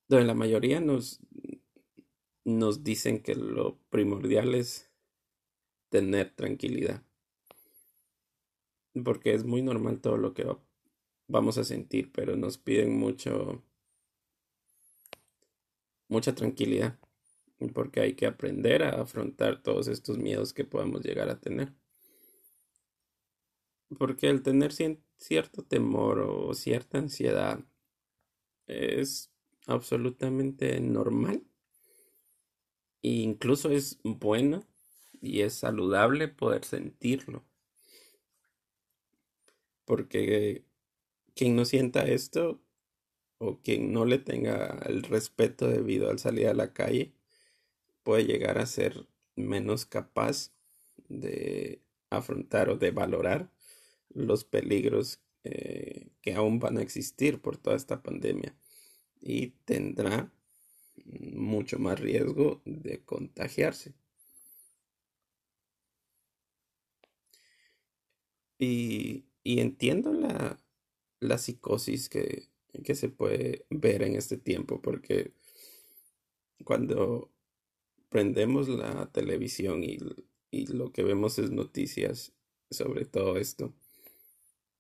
donde 0.09 0.27
la 0.27 0.35
mayoría 0.35 0.81
nos, 0.81 1.21
nos 2.45 2.83
dicen 2.83 3.23
que 3.23 3.35
lo 3.35 3.79
primordial 3.91 4.55
es 4.55 4.91
tener 5.91 6.31
tranquilidad. 6.35 7.03
Porque 9.05 9.35
es 9.35 9.45
muy 9.45 9.63
normal 9.63 10.01
todo 10.01 10.17
lo 10.17 10.35
que 10.35 10.47
vamos 11.29 11.59
a 11.59 11.65
sentir, 11.65 12.11
pero 12.13 12.37
nos 12.37 12.59
piden 12.59 12.99
mucho 12.99 13.63
mucha 16.09 16.35
tranquilidad, 16.35 16.99
porque 17.75 18.01
hay 18.01 18.15
que 18.15 18.25
aprender 18.27 18.83
a 18.83 19.03
afrontar 19.03 19.63
todos 19.63 19.89
estos 19.89 20.17
miedos 20.17 20.55
que 20.55 20.65
podamos 20.65 21.03
llegar 21.03 21.29
a 21.29 21.39
tener. 21.39 21.75
Porque 23.97 24.29
el 24.29 24.43
tener 24.43 24.73
cierto 25.17 25.63
temor 25.63 26.19
o 26.21 26.55
cierta 26.55 26.99
ansiedad 26.99 27.65
es 28.67 29.31
absolutamente 29.67 30.81
normal. 30.81 31.43
E 33.03 33.09
incluso 33.09 33.71
es 33.71 33.99
bueno 34.03 34.65
y 35.21 35.41
es 35.41 35.55
saludable 35.55 36.29
poder 36.29 36.65
sentirlo. 36.65 37.45
Porque 39.85 40.65
quien 41.35 41.57
no 41.57 41.65
sienta 41.65 42.07
esto 42.07 42.61
o 43.39 43.61
quien 43.61 43.93
no 43.93 44.05
le 44.05 44.19
tenga 44.19 44.81
el 44.87 45.03
respeto 45.05 45.69
debido 45.69 46.11
al 46.11 46.19
salir 46.19 46.49
a 46.49 46.55
la 46.55 46.73
calle 46.73 47.15
puede 48.03 48.25
llegar 48.25 48.59
a 48.59 48.67
ser 48.67 49.07
menos 49.37 49.87
capaz 49.87 50.53
de 51.09 51.81
afrontar 52.11 52.71
o 52.71 52.77
de 52.77 52.91
valorar 52.91 53.51
los 54.19 54.45
peligros 54.45 55.21
eh, 55.45 56.09
que 56.21 56.35
aún 56.35 56.59
van 56.59 56.79
a 56.79 56.83
existir 56.83 57.41
por 57.41 57.57
toda 57.57 57.77
esta 57.77 58.03
pandemia 58.03 58.55
y 59.21 59.49
tendrá 59.65 60.33
mucho 61.05 61.79
más 61.79 61.99
riesgo 62.01 62.61
de 62.65 63.05
contagiarse. 63.05 63.95
Y, 68.59 69.25
entiendo 69.45 70.13
la, 70.13 70.61
la 71.21 71.39
psicosis 71.39 72.09
que, 72.09 72.49
que, 72.85 72.95
se 72.95 73.09
puede 73.09 73.65
ver 73.71 74.03
en 74.03 74.17
este 74.17 74.37
tiempo, 74.37 74.83
porque 74.83 75.33
cuando 76.65 77.31
prendemos 78.09 78.69
la 78.69 79.11
televisión 79.13 79.85
y, 79.85 79.99
y 80.51 80.67
lo 80.67 80.93
que 80.93 81.03
vemos 81.05 81.39
es 81.39 81.51
noticias 81.51 82.33
sobre 82.71 83.05
todo 83.05 83.37
esto, 83.37 83.75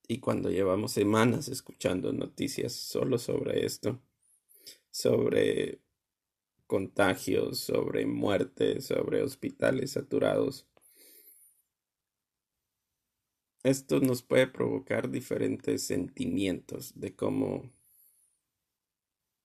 y 0.08 0.20
cuando 0.20 0.50
llevamos 0.50 0.92
semanas 0.92 1.48
escuchando 1.48 2.12
noticias 2.12 2.72
solo 2.72 3.18
sobre 3.18 3.66
esto, 3.66 4.00
sobre 4.90 5.80
contagios, 6.66 7.58
sobre 7.58 8.06
muertes, 8.06 8.86
sobre 8.86 9.22
hospitales 9.22 9.92
saturados. 9.92 10.66
Esto 13.62 14.00
nos 14.00 14.22
puede 14.22 14.46
provocar 14.46 15.10
diferentes 15.10 15.82
sentimientos 15.82 16.98
de 16.98 17.14
cómo 17.14 17.70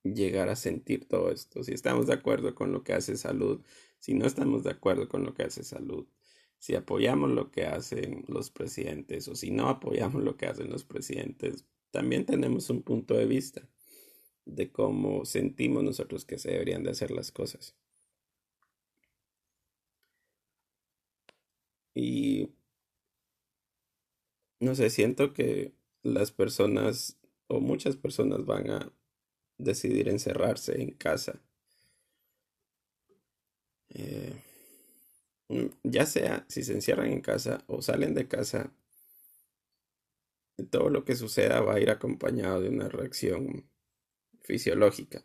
llegar 0.04 0.48
a 0.48 0.56
sentir 0.56 1.08
todo 1.10 1.30
esto. 1.30 1.62
Si 1.64 1.74
estamos 1.74 2.08
de 2.08 2.14
acuerdo 2.14 2.56
con 2.56 2.72
lo 2.72 2.86
que 2.86 2.94
hace 2.94 3.18
salud, 3.18 3.62
si 4.00 4.14
no 4.14 4.26
estamos 4.26 4.64
de 4.64 4.72
acuerdo 4.72 5.10
con 5.10 5.26
lo 5.26 5.34
que 5.34 5.44
hace 5.44 5.64
salud, 5.64 6.08
si 6.64 6.76
apoyamos 6.76 7.30
lo 7.30 7.52
que 7.52 7.66
hacen 7.66 8.24
los 8.30 8.50
presidentes 8.50 9.28
o 9.28 9.36
si 9.36 9.52
no 9.52 9.68
apoyamos 9.68 10.24
lo 10.24 10.38
que 10.38 10.46
hacen 10.46 10.70
los 10.70 10.86
presidentes, 10.86 11.66
también 11.92 12.26
tenemos 12.26 12.70
un 12.70 12.84
punto 12.84 13.16
de 13.16 13.26
vista 13.26 13.68
de 14.46 14.72
cómo 14.72 15.26
sentimos 15.26 15.84
nosotros 15.84 16.24
que 16.24 16.38
se 16.40 16.52
deberían 16.52 16.84
de 16.84 16.92
hacer 16.92 17.12
las 17.12 17.34
cosas. 17.34 17.76
Y 21.94 22.54
no 24.62 24.74
sé, 24.74 24.90
siento 24.90 25.34
que 25.34 25.74
las 26.02 26.32
personas 26.32 27.20
o 27.48 27.60
muchas 27.60 27.98
personas 27.98 28.46
van 28.46 28.70
a 28.70 28.94
decidir 29.58 30.08
encerrarse 30.08 30.82
en 30.82 30.92
casa. 30.92 31.42
Eh, 33.90 34.53
ya 35.84 36.06
sea 36.06 36.46
si 36.48 36.64
se 36.64 36.74
encierran 36.74 37.12
en 37.12 37.22
casa 37.22 37.64
o 37.68 37.82
salen 37.82 38.14
de 38.14 38.28
casa, 38.28 38.72
todo 40.70 40.90
lo 40.90 41.06
que 41.06 41.16
suceda 41.16 41.62
va 41.62 41.76
a 41.76 41.80
ir 41.80 41.90
acompañado 41.90 42.62
de 42.62 42.70
una 42.70 42.90
reacción 42.90 43.66
fisiológica. 44.42 45.24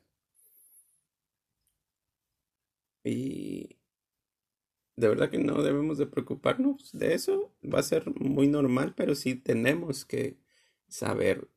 Y 3.04 3.78
de 4.96 5.08
verdad 5.08 5.30
que 5.30 5.38
no 5.38 5.62
debemos 5.62 5.96
de 5.98 6.06
preocuparnos 6.06 6.90
de 6.92 7.14
eso. 7.14 7.52
Va 7.62 7.78
a 7.78 7.82
ser 7.84 8.10
muy 8.20 8.48
normal, 8.48 8.94
pero 8.96 9.14
sí 9.14 9.36
tenemos 9.36 10.04
que 10.04 10.36
saber 10.88 11.48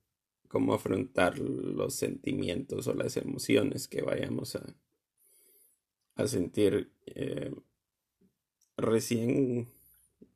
cómo 0.48 0.74
afrontar 0.74 1.40
los 1.40 1.96
sentimientos 1.96 2.88
o 2.88 2.94
las 2.94 3.18
emociones 3.18 3.88
que 3.88 4.02
vayamos 4.04 4.56
a, 4.56 4.76
a 6.16 6.28
sentir. 6.28 6.92
Eh, 7.08 7.52
recién, 8.82 9.68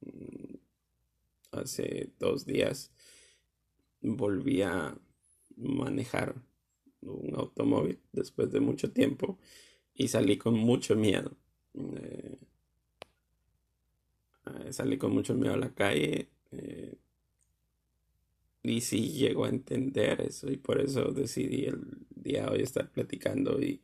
mm, 0.01 0.55
hace 1.51 2.11
dos 2.19 2.45
días, 2.45 2.91
volví 4.01 4.61
a 4.61 4.97
manejar 5.57 6.35
un 7.01 7.35
automóvil 7.35 7.99
después 8.11 8.51
de 8.51 8.59
mucho 8.59 8.91
tiempo 8.91 9.37
y 9.93 10.07
salí 10.07 10.37
con 10.37 10.55
mucho 10.55 10.95
miedo. 10.95 11.37
Eh, 11.73 12.37
salí 14.71 14.97
con 14.97 15.11
mucho 15.13 15.33
miedo 15.35 15.53
a 15.53 15.57
la 15.57 15.73
calle 15.73 16.29
eh, 16.51 16.95
y 18.63 18.81
sí 18.81 19.11
llego 19.11 19.45
a 19.45 19.49
entender 19.49 20.21
eso 20.21 20.51
y 20.51 20.57
por 20.57 20.79
eso 20.79 21.11
decidí 21.11 21.65
el 21.65 22.05
día 22.15 22.43
de 22.43 22.49
hoy 22.49 22.61
estar 22.61 22.89
platicando 22.91 23.61
y, 23.61 23.81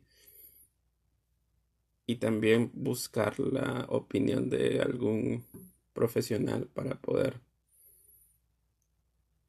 y 2.12 2.16
también 2.16 2.70
buscar 2.74 3.40
la 3.40 3.86
opinión 3.88 4.50
de 4.50 4.82
algún 4.82 5.46
profesional 5.94 6.66
para 6.66 6.94
poder 7.00 7.40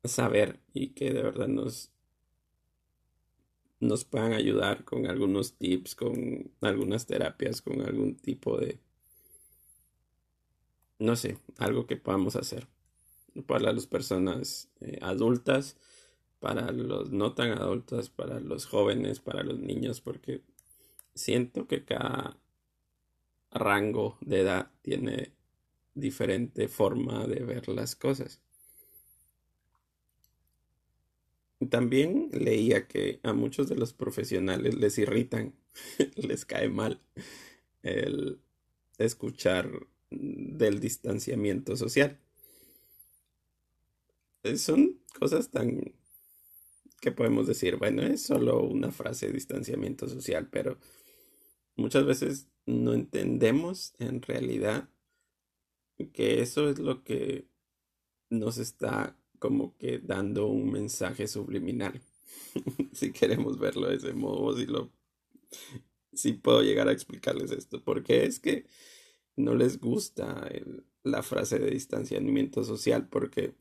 saber 0.05 0.61
y 0.73 0.89
que 0.89 1.11
de 1.11 1.23
verdad 1.23 1.47
nos 1.47 1.89
nos 3.81 4.05
puedan 4.05 4.31
ayudar 4.31 4.85
con 4.85 5.07
algunos 5.07 5.55
tips, 5.55 5.93
con 5.95 6.51
algunas 6.61 7.05
terapias, 7.05 7.61
con 7.61 7.81
algún 7.81 8.15
tipo 8.15 8.57
de, 8.57 8.79
no 10.99 11.17
sé, 11.17 11.37
algo 11.57 11.85
que 11.85 11.97
podamos 11.97 12.37
hacer 12.37 12.65
para 13.45 13.73
las 13.73 13.87
personas 13.87 14.69
eh, 14.79 14.99
adultas, 15.01 15.75
para 16.39 16.71
los 16.71 17.11
no 17.11 17.33
tan 17.33 17.51
adultos, 17.51 18.09
para 18.09 18.39
los 18.39 18.65
jóvenes, 18.67 19.19
para 19.19 19.43
los 19.43 19.59
niños, 19.59 19.99
porque 19.99 20.41
siento 21.13 21.67
que 21.67 21.83
cada 21.83 22.37
rango 23.53 24.17
de 24.21 24.41
edad 24.41 24.71
tiene 24.81 25.33
diferente 25.95 26.67
forma 26.67 27.27
de 27.27 27.43
ver 27.43 27.69
las 27.69 27.95
cosas. 27.95 28.41
También 31.69 32.29
leía 32.33 32.87
que 32.87 33.19
a 33.23 33.33
muchos 33.33 33.69
de 33.69 33.75
los 33.75 33.93
profesionales 33.93 34.75
les 34.75 34.97
irritan, 34.97 35.53
les 36.15 36.45
cae 36.45 36.69
mal 36.69 37.01
el, 37.83 38.39
escuchar 38.97 39.87
del 40.09 40.79
distanciamiento 40.79 41.75
social. 41.75 42.19
Eh, 44.43 44.57
son 44.57 44.99
cosas 45.17 45.49
tan 45.49 45.93
que 46.99 47.11
podemos 47.11 47.47
decir, 47.47 47.75
bueno, 47.75 48.01
es 48.01 48.23
solo 48.23 48.61
una 48.63 48.91
frase 48.91 49.27
de 49.27 49.33
distanciamiento 49.33 50.07
social, 50.07 50.47
pero 50.49 50.77
muchas 51.75 52.05
veces 52.05 52.47
no 52.65 52.93
entendemos 52.93 53.93
en 53.99 54.21
realidad 54.21 54.89
que 56.13 56.41
eso 56.41 56.69
es 56.69 56.79
lo 56.79 57.03
que 57.03 57.45
nos 58.29 58.57
está 58.57 59.17
como 59.39 59.77
que 59.77 59.99
dando 59.99 60.47
un 60.47 60.71
mensaje 60.71 61.27
subliminal. 61.27 62.01
si 62.93 63.11
queremos 63.11 63.59
verlo 63.59 63.89
de 63.89 63.97
ese 63.97 64.13
modo, 64.13 64.57
si 64.57 64.65
lo 64.65 64.91
si 66.13 66.33
puedo 66.33 66.61
llegar 66.61 66.87
a 66.87 66.91
explicarles 66.91 67.51
esto, 67.51 67.83
porque 67.83 68.25
es 68.25 68.39
que 68.39 68.65
no 69.35 69.55
les 69.55 69.79
gusta 69.79 70.47
la 71.03 71.23
frase 71.23 71.59
de 71.59 71.71
distanciamiento 71.71 72.63
social 72.63 73.07
porque 73.07 73.55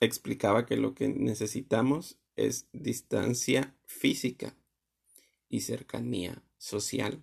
explicaba 0.00 0.66
que 0.66 0.76
lo 0.76 0.94
que 0.94 1.08
necesitamos 1.08 2.18
es 2.36 2.68
distancia 2.72 3.74
física 3.86 4.56
y 5.48 5.60
cercanía 5.60 6.42
social. 6.64 7.22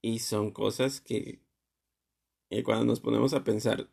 Y 0.00 0.20
son 0.20 0.52
cosas 0.52 1.00
que, 1.00 1.42
que 2.48 2.62
cuando 2.62 2.84
nos 2.84 3.00
ponemos 3.00 3.34
a 3.34 3.42
pensar, 3.42 3.90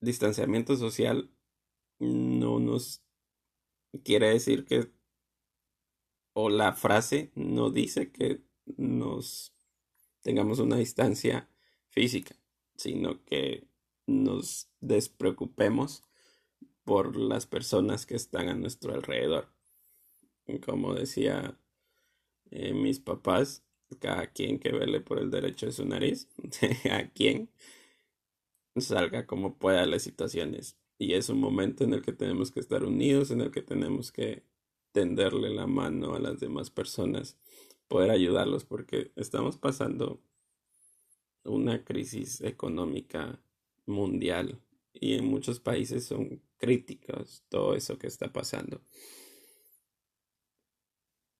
distanciamiento 0.00 0.76
social 0.76 1.30
no 1.98 2.58
nos 2.58 3.02
quiere 4.02 4.30
decir 4.30 4.64
que, 4.64 4.90
o 6.32 6.48
la 6.48 6.72
frase 6.72 7.32
no 7.34 7.70
dice 7.70 8.12
que 8.12 8.42
nos 8.78 9.52
tengamos 10.22 10.60
una 10.60 10.76
distancia 10.76 11.50
física, 11.88 12.34
sino 12.76 13.24
que 13.24 13.68
nos 14.06 14.70
despreocupemos 14.80 16.02
por 16.84 17.16
las 17.16 17.46
personas 17.46 18.06
que 18.06 18.16
están 18.16 18.48
a 18.48 18.54
nuestro 18.54 18.94
alrededor. 18.94 19.57
Como 20.64 20.94
decía 20.94 21.58
eh, 22.50 22.72
mis 22.72 23.00
papás, 23.00 23.64
cada 24.00 24.26
quien 24.28 24.58
que 24.58 24.72
vele 24.72 25.00
por 25.00 25.18
el 25.18 25.30
derecho 25.30 25.66
de 25.66 25.72
su 25.72 25.84
nariz, 25.84 26.28
a 26.90 27.08
quien 27.10 27.50
salga 28.76 29.26
como 29.26 29.58
pueda 29.58 29.86
las 29.86 30.02
situaciones. 30.02 30.76
Y 30.98 31.14
es 31.14 31.28
un 31.28 31.40
momento 31.40 31.84
en 31.84 31.94
el 31.94 32.02
que 32.02 32.12
tenemos 32.12 32.50
que 32.50 32.60
estar 32.60 32.84
unidos, 32.84 33.30
en 33.30 33.40
el 33.40 33.50
que 33.50 33.62
tenemos 33.62 34.12
que 34.12 34.44
tenderle 34.92 35.50
la 35.50 35.66
mano 35.66 36.14
a 36.14 36.18
las 36.20 36.40
demás 36.40 36.70
personas, 36.70 37.36
poder 37.88 38.10
ayudarlos, 38.10 38.64
porque 38.64 39.12
estamos 39.16 39.56
pasando 39.58 40.20
una 41.44 41.84
crisis 41.84 42.40
económica 42.40 43.40
mundial 43.86 44.60
y 44.92 45.14
en 45.14 45.26
muchos 45.26 45.60
países 45.60 46.04
son 46.04 46.42
críticos 46.58 47.44
todo 47.48 47.74
eso 47.74 47.98
que 47.98 48.06
está 48.06 48.32
pasando. 48.32 48.80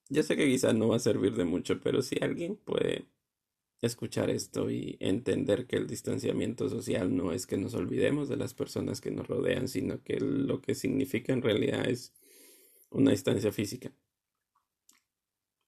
Yo 0.08 0.22
sé 0.22 0.36
que 0.36 0.46
quizás 0.46 0.74
no 0.74 0.88
va 0.88 0.96
a 0.96 1.00
servir 1.00 1.34
de 1.34 1.44
mucho, 1.44 1.80
pero 1.80 2.02
si 2.02 2.16
alguien 2.20 2.56
puede 2.56 3.06
escuchar 3.80 4.30
esto 4.30 4.70
y 4.70 4.96
entender 5.00 5.66
que 5.66 5.76
el 5.76 5.86
distanciamiento 5.86 6.68
social 6.68 7.14
no 7.14 7.32
es 7.32 7.46
que 7.46 7.56
nos 7.56 7.74
olvidemos 7.74 8.28
de 8.28 8.36
las 8.36 8.54
personas 8.54 9.00
que 9.00 9.10
nos 9.10 9.28
rodean, 9.28 9.68
sino 9.68 10.02
que 10.02 10.18
lo 10.18 10.60
que 10.60 10.74
significa 10.74 11.32
en 11.32 11.42
realidad 11.42 11.88
es 11.88 12.12
una 12.90 13.10
distancia 13.10 13.52
física. 13.52 13.92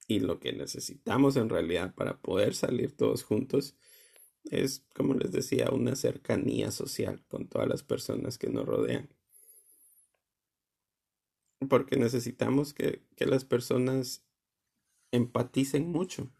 Y 0.08 0.20
lo 0.20 0.40
que 0.40 0.52
necesitamos 0.52 1.36
en 1.36 1.48
realidad 1.48 1.94
para 1.94 2.20
poder 2.20 2.54
salir 2.54 2.96
todos 2.96 3.22
juntos 3.22 3.76
es, 4.44 4.84
como 4.94 5.14
les 5.14 5.30
decía, 5.30 5.70
una 5.70 5.94
cercanía 5.94 6.72
social 6.72 7.22
con 7.28 7.46
todas 7.46 7.68
las 7.68 7.82
personas 7.84 8.38
que 8.38 8.48
nos 8.48 8.66
rodean. 8.66 9.08
Porque 11.68 11.96
necesitamos 11.96 12.72
que, 12.74 13.02
que 13.16 13.26
las 13.26 13.44
personas 13.44 14.24
empaticen 15.12 15.90
mucho 15.90 16.30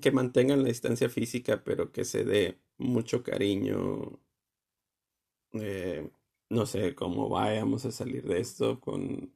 que 0.00 0.10
mantengan 0.10 0.62
la 0.62 0.68
distancia 0.68 1.08
física, 1.08 1.62
pero 1.64 1.92
que 1.92 2.04
se 2.04 2.24
dé 2.24 2.58
mucho 2.78 3.22
cariño. 3.22 4.20
Eh, 5.52 6.10
no 6.50 6.66
sé 6.66 6.94
cómo 6.94 7.28
vayamos 7.28 7.84
a 7.86 7.92
salir 7.92 8.24
de 8.24 8.40
esto 8.40 8.80
con, 8.80 9.32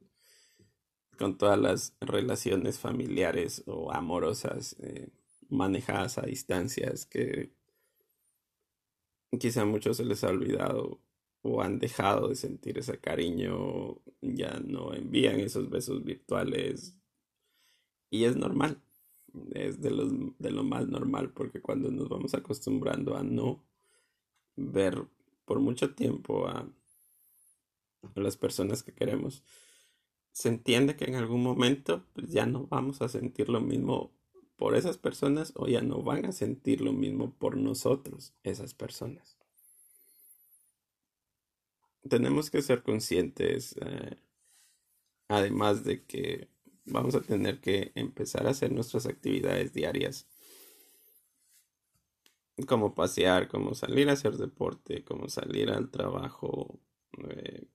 con 1.18 1.38
todas 1.38 1.58
las 1.58 1.96
relaciones 2.00 2.78
familiares 2.78 3.62
o 3.66 3.92
amorosas 3.92 4.76
eh, 4.80 5.08
manejadas 5.48 6.18
a 6.18 6.22
distancias 6.22 7.06
que 7.06 7.52
quizá 9.38 9.62
a 9.62 9.64
muchos 9.64 9.96
se 9.96 10.04
les 10.04 10.22
ha 10.24 10.28
olvidado 10.28 11.00
o 11.42 11.62
han 11.62 11.78
dejado 11.78 12.28
de 12.28 12.36
sentir 12.36 12.78
ese 12.78 12.98
cariño, 12.98 13.98
ya 14.20 14.60
no 14.60 14.94
envían 14.94 15.40
esos 15.40 15.70
besos 15.70 16.04
virtuales 16.04 16.96
y 18.10 18.24
es 18.24 18.36
normal 18.36 18.80
es 19.52 19.80
de, 19.80 19.90
los, 19.90 20.12
de 20.38 20.50
lo 20.50 20.64
más 20.64 20.88
normal 20.88 21.30
porque 21.30 21.60
cuando 21.60 21.90
nos 21.90 22.08
vamos 22.08 22.34
acostumbrando 22.34 23.16
a 23.16 23.22
no 23.22 23.62
ver 24.56 25.06
por 25.44 25.60
mucho 25.60 25.94
tiempo 25.94 26.46
a, 26.46 26.68
las 28.14 28.38
personas 28.38 28.82
que 28.82 28.94
queremos, 28.94 29.42
se 30.32 30.48
entiende 30.48 30.96
que 30.96 31.04
en 31.04 31.16
algún 31.16 31.42
momento 31.42 32.06
pues, 32.14 32.30
ya 32.30 32.46
no 32.46 32.66
vamos 32.66 33.02
a 33.02 33.08
sentir 33.08 33.50
lo 33.50 33.60
mismo 33.60 34.10
por 34.56 34.74
esas 34.74 34.96
personas 34.96 35.52
o 35.54 35.66
ya 35.66 35.82
no 35.82 36.02
van 36.02 36.24
a 36.24 36.32
sentir 36.32 36.80
lo 36.80 36.94
mismo 36.94 37.34
por 37.34 37.58
nosotros, 37.58 38.32
esas 38.42 38.72
personas. 38.72 39.36
Tenemos 42.08 42.50
que 42.50 42.62
ser 42.62 42.82
conscientes, 42.82 43.76
eh, 43.80 44.16
además 45.28 45.84
de 45.84 46.04
que 46.04 46.48
vamos 46.86 47.14
a 47.14 47.20
tener 47.20 47.60
que 47.60 47.92
empezar 47.94 48.46
a 48.46 48.50
hacer 48.50 48.72
nuestras 48.72 49.06
actividades 49.06 49.72
diarias. 49.72 50.26
Como 52.66 52.94
pasear, 52.94 53.48
como 53.48 53.74
salir 53.74 54.08
a 54.08 54.12
hacer 54.12 54.36
deporte, 54.36 55.04
como 55.04 55.28
salir 55.28 55.70
al 55.70 55.90
trabajo. 55.90 56.78
Eh, 57.28 57.66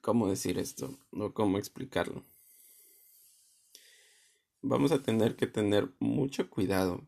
¿Cómo 0.00 0.28
decir 0.28 0.58
esto? 0.58 0.98
O 1.10 1.32
cómo 1.34 1.58
explicarlo. 1.58 2.22
Vamos 4.62 4.92
a 4.92 5.02
tener 5.02 5.36
que 5.36 5.46
tener 5.46 5.92
mucho 5.98 6.48
cuidado 6.50 7.06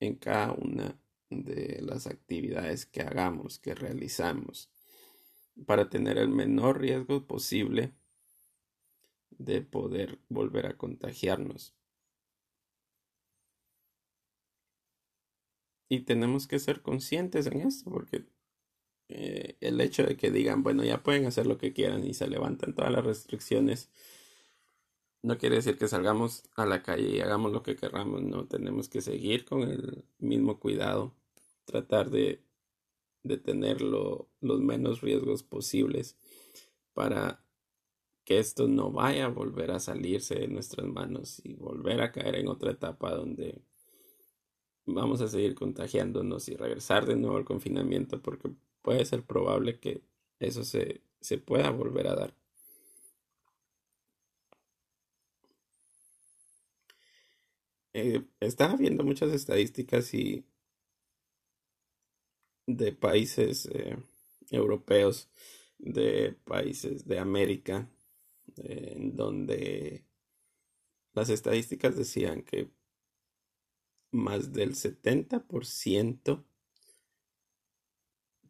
en 0.00 0.16
cada 0.16 0.52
una 0.52 0.98
de 1.30 1.80
las 1.82 2.06
actividades 2.06 2.86
que 2.86 3.02
hagamos, 3.02 3.58
que 3.58 3.74
realizamos 3.74 4.70
para 5.66 5.88
tener 5.88 6.18
el 6.18 6.28
menor 6.28 6.80
riesgo 6.80 7.26
posible 7.26 7.92
de 9.30 9.62
poder 9.62 10.18
volver 10.28 10.66
a 10.66 10.76
contagiarnos. 10.76 11.74
Y 15.88 16.00
tenemos 16.00 16.46
que 16.46 16.58
ser 16.58 16.82
conscientes 16.82 17.46
en 17.46 17.60
esto, 17.60 17.90
porque 17.90 18.24
eh, 19.08 19.56
el 19.60 19.80
hecho 19.80 20.04
de 20.04 20.16
que 20.16 20.30
digan, 20.30 20.62
bueno, 20.62 20.82
ya 20.82 21.02
pueden 21.02 21.26
hacer 21.26 21.46
lo 21.46 21.58
que 21.58 21.72
quieran 21.72 22.04
y 22.04 22.14
se 22.14 22.26
levantan 22.26 22.74
todas 22.74 22.90
las 22.90 23.04
restricciones, 23.04 23.90
no 25.24 25.38
quiere 25.38 25.56
decir 25.56 25.78
que 25.78 25.88
salgamos 25.88 26.44
a 26.56 26.66
la 26.66 26.82
calle 26.82 27.16
y 27.16 27.20
hagamos 27.20 27.52
lo 27.52 27.62
que 27.62 27.76
queramos, 27.76 28.22
no, 28.22 28.46
tenemos 28.46 28.88
que 28.88 29.00
seguir 29.00 29.44
con 29.44 29.62
el 29.62 30.04
mismo 30.18 30.60
cuidado, 30.60 31.14
tratar 31.66 32.10
de 32.10 32.44
de 33.24 33.38
tener 33.38 33.80
los 33.80 34.28
menos 34.40 35.00
riesgos 35.00 35.42
posibles 35.42 36.16
para 36.92 37.42
que 38.24 38.38
esto 38.38 38.68
no 38.68 38.92
vaya 38.92 39.26
a 39.26 39.28
volver 39.28 39.70
a 39.70 39.80
salirse 39.80 40.36
de 40.36 40.48
nuestras 40.48 40.86
manos 40.86 41.40
y 41.44 41.54
volver 41.54 42.00
a 42.02 42.12
caer 42.12 42.36
en 42.36 42.48
otra 42.48 42.72
etapa 42.72 43.14
donde 43.14 43.62
vamos 44.86 45.20
a 45.22 45.28
seguir 45.28 45.54
contagiándonos 45.54 46.48
y 46.48 46.56
regresar 46.56 47.06
de 47.06 47.16
nuevo 47.16 47.38
al 47.38 47.44
confinamiento 47.44 48.20
porque 48.22 48.50
puede 48.82 49.04
ser 49.06 49.24
probable 49.24 49.80
que 49.80 50.02
eso 50.38 50.62
se, 50.62 51.02
se 51.20 51.38
pueda 51.38 51.70
volver 51.70 52.06
a 52.08 52.14
dar. 52.14 52.34
Eh, 57.96 58.24
estaba 58.40 58.74
viendo 58.76 59.04
muchas 59.04 59.32
estadísticas 59.32 60.12
y 60.14 60.44
de 62.66 62.90
países 62.92 63.66
eh, 63.72 63.96
europeos, 64.50 65.30
de 65.78 66.32
países 66.44 67.06
de 67.06 67.20
América, 67.20 67.88
en 68.56 69.14
donde 69.14 70.04
las 71.12 71.30
estadísticas 71.30 71.96
decían 71.96 72.42
que 72.42 72.68
más 74.10 74.52
del 74.52 74.74
70% 74.74 76.44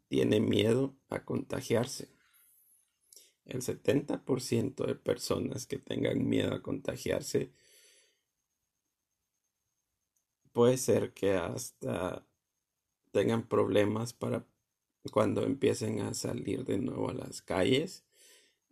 tiene 0.07 0.39
miedo 0.39 0.97
a 1.09 1.23
contagiarse. 1.23 2.09
el 3.45 3.61
70% 3.61 4.87
de 4.87 4.95
personas 4.95 5.67
que 5.67 5.77
tengan 5.77 6.27
miedo 6.27 6.51
a 6.55 6.63
contagiarse, 6.63 7.51
puede 10.55 10.77
ser 10.77 11.13
que 11.13 11.33
hasta 11.33 12.25
tengan 13.11 13.45
problemas 13.45 14.13
para 14.13 14.45
cuando 15.11 15.43
empiecen 15.43 15.99
a 15.99 16.13
salir 16.13 16.63
de 16.63 16.77
nuevo 16.77 17.09
a 17.09 17.13
las 17.13 17.41
calles. 17.41 18.05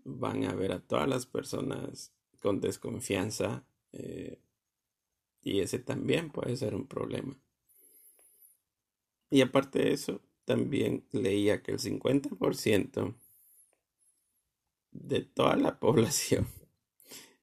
Van 0.05 0.45
a 0.45 0.55
ver 0.55 0.71
a 0.71 0.79
todas 0.79 1.09
las 1.09 1.25
personas 1.25 2.13
con 2.39 2.61
desconfianza 2.61 3.65
eh, 3.91 4.39
y 5.41 5.59
ese 5.59 5.77
también 5.77 6.31
puede 6.31 6.55
ser 6.55 6.73
un 6.73 6.87
problema. 6.87 7.37
Y 9.29 9.41
aparte 9.41 9.79
de 9.79 9.91
eso, 9.91 10.21
también 10.45 11.03
leía 11.11 11.61
que 11.61 11.73
el 11.73 11.79
50% 11.79 13.13
de 14.91 15.21
toda 15.21 15.57
la 15.57 15.79
población 15.81 16.47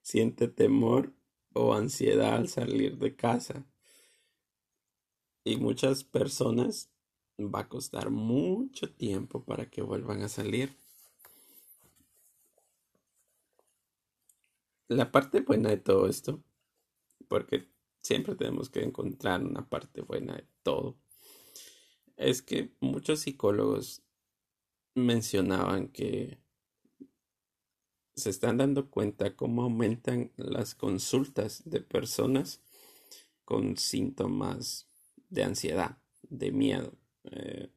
siente 0.00 0.48
temor 0.48 1.12
o 1.52 1.74
ansiedad 1.74 2.36
al 2.36 2.48
salir 2.48 2.96
de 2.96 3.14
casa. 3.14 3.66
Y 5.50 5.56
muchas 5.56 6.04
personas 6.04 6.92
va 7.36 7.62
a 7.62 7.68
costar 7.68 8.10
mucho 8.10 8.88
tiempo 8.94 9.44
para 9.44 9.68
que 9.68 9.82
vuelvan 9.82 10.22
a 10.22 10.28
salir. 10.28 10.76
La 14.86 15.10
parte 15.10 15.40
buena 15.40 15.70
de 15.70 15.78
todo 15.78 16.06
esto, 16.06 16.40
porque 17.26 17.68
siempre 18.00 18.36
tenemos 18.36 18.70
que 18.70 18.84
encontrar 18.84 19.42
una 19.44 19.68
parte 19.68 20.02
buena 20.02 20.36
de 20.36 20.46
todo, 20.62 20.96
es 22.16 22.42
que 22.42 22.72
muchos 22.78 23.18
psicólogos 23.18 24.04
mencionaban 24.94 25.88
que 25.88 26.38
se 28.14 28.30
están 28.30 28.56
dando 28.56 28.88
cuenta 28.88 29.34
cómo 29.34 29.64
aumentan 29.64 30.30
las 30.36 30.76
consultas 30.76 31.62
de 31.64 31.80
personas 31.80 32.62
con 33.44 33.76
síntomas 33.76 34.89
de 35.30 35.44
ansiedad, 35.44 35.98
de 36.22 36.52
miedo, 36.52 36.92
eh, 37.24 37.70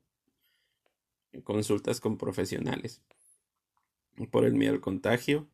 consultas 1.44 2.00
con 2.00 2.18
profesionales 2.18 3.02
por 4.32 4.46
el 4.46 4.54
miedo 4.54 4.74
al 4.74 4.82
contagio 4.82 5.48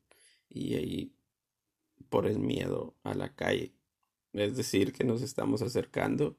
y, 0.49 1.13
por 2.09 2.25
el 2.25 2.39
miedo 2.39 2.95
a 3.03 3.13
la 3.13 3.35
calle. 3.35 3.73
Es 4.33 4.57
decir, 4.57 4.93
que 4.93 5.03
nos 5.03 5.21
estamos 5.21 5.61
acercando 5.61 6.37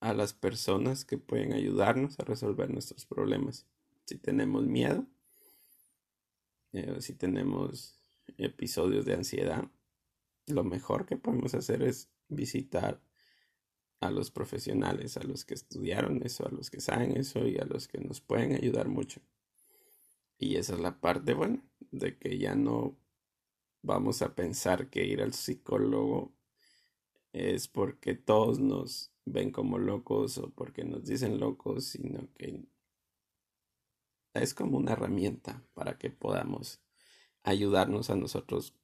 a 0.00 0.12
las 0.12 0.34
personas 0.34 1.04
que 1.04 1.18
pueden 1.18 1.52
ayudarnos 1.52 2.18
a 2.18 2.24
resolver 2.24 2.70
nuestros 2.70 3.06
problemas. 3.06 3.66
Si 4.04 4.18
tenemos 4.18 4.66
miedo, 4.66 5.06
eh, 6.72 6.96
si 7.00 7.14
tenemos 7.14 8.00
episodios 8.36 9.04
de 9.04 9.14
ansiedad, 9.14 9.70
lo 10.46 10.64
mejor 10.64 11.06
que 11.06 11.16
podemos 11.16 11.54
hacer 11.54 11.82
es 11.82 12.10
visitar 12.28 13.00
a 14.02 14.10
los 14.10 14.30
profesionales, 14.30 15.16
a 15.16 15.22
los 15.22 15.44
que 15.44 15.54
estudiaron 15.54 16.22
eso, 16.24 16.46
a 16.46 16.50
los 16.50 16.70
que 16.70 16.80
saben 16.80 17.16
eso 17.16 17.46
y 17.46 17.58
a 17.58 17.64
los 17.64 17.86
que 17.86 17.98
nos 17.98 18.20
pueden 18.20 18.52
ayudar 18.52 18.88
mucho. 18.88 19.20
Y 20.38 20.56
esa 20.56 20.74
es 20.74 20.80
la 20.80 21.00
parte 21.00 21.34
buena, 21.34 21.62
de 21.92 22.18
que 22.18 22.36
ya 22.36 22.56
no 22.56 22.96
vamos 23.82 24.20
a 24.22 24.34
pensar 24.34 24.90
que 24.90 25.06
ir 25.06 25.22
al 25.22 25.34
psicólogo 25.34 26.32
es 27.32 27.68
porque 27.68 28.14
todos 28.14 28.58
nos 28.58 29.12
ven 29.24 29.52
como 29.52 29.78
locos 29.78 30.36
o 30.38 30.50
porque 30.50 30.84
nos 30.84 31.04
dicen 31.04 31.38
locos, 31.38 31.84
sino 31.84 32.28
que 32.34 32.64
es 34.34 34.52
como 34.52 34.78
una 34.78 34.92
herramienta 34.92 35.62
para 35.74 35.96
que 35.96 36.10
podamos 36.10 36.80
ayudarnos 37.44 38.10
a 38.10 38.16
nosotros 38.16 38.74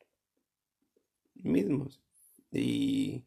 mismos. 1.34 2.00
Y 2.52 3.24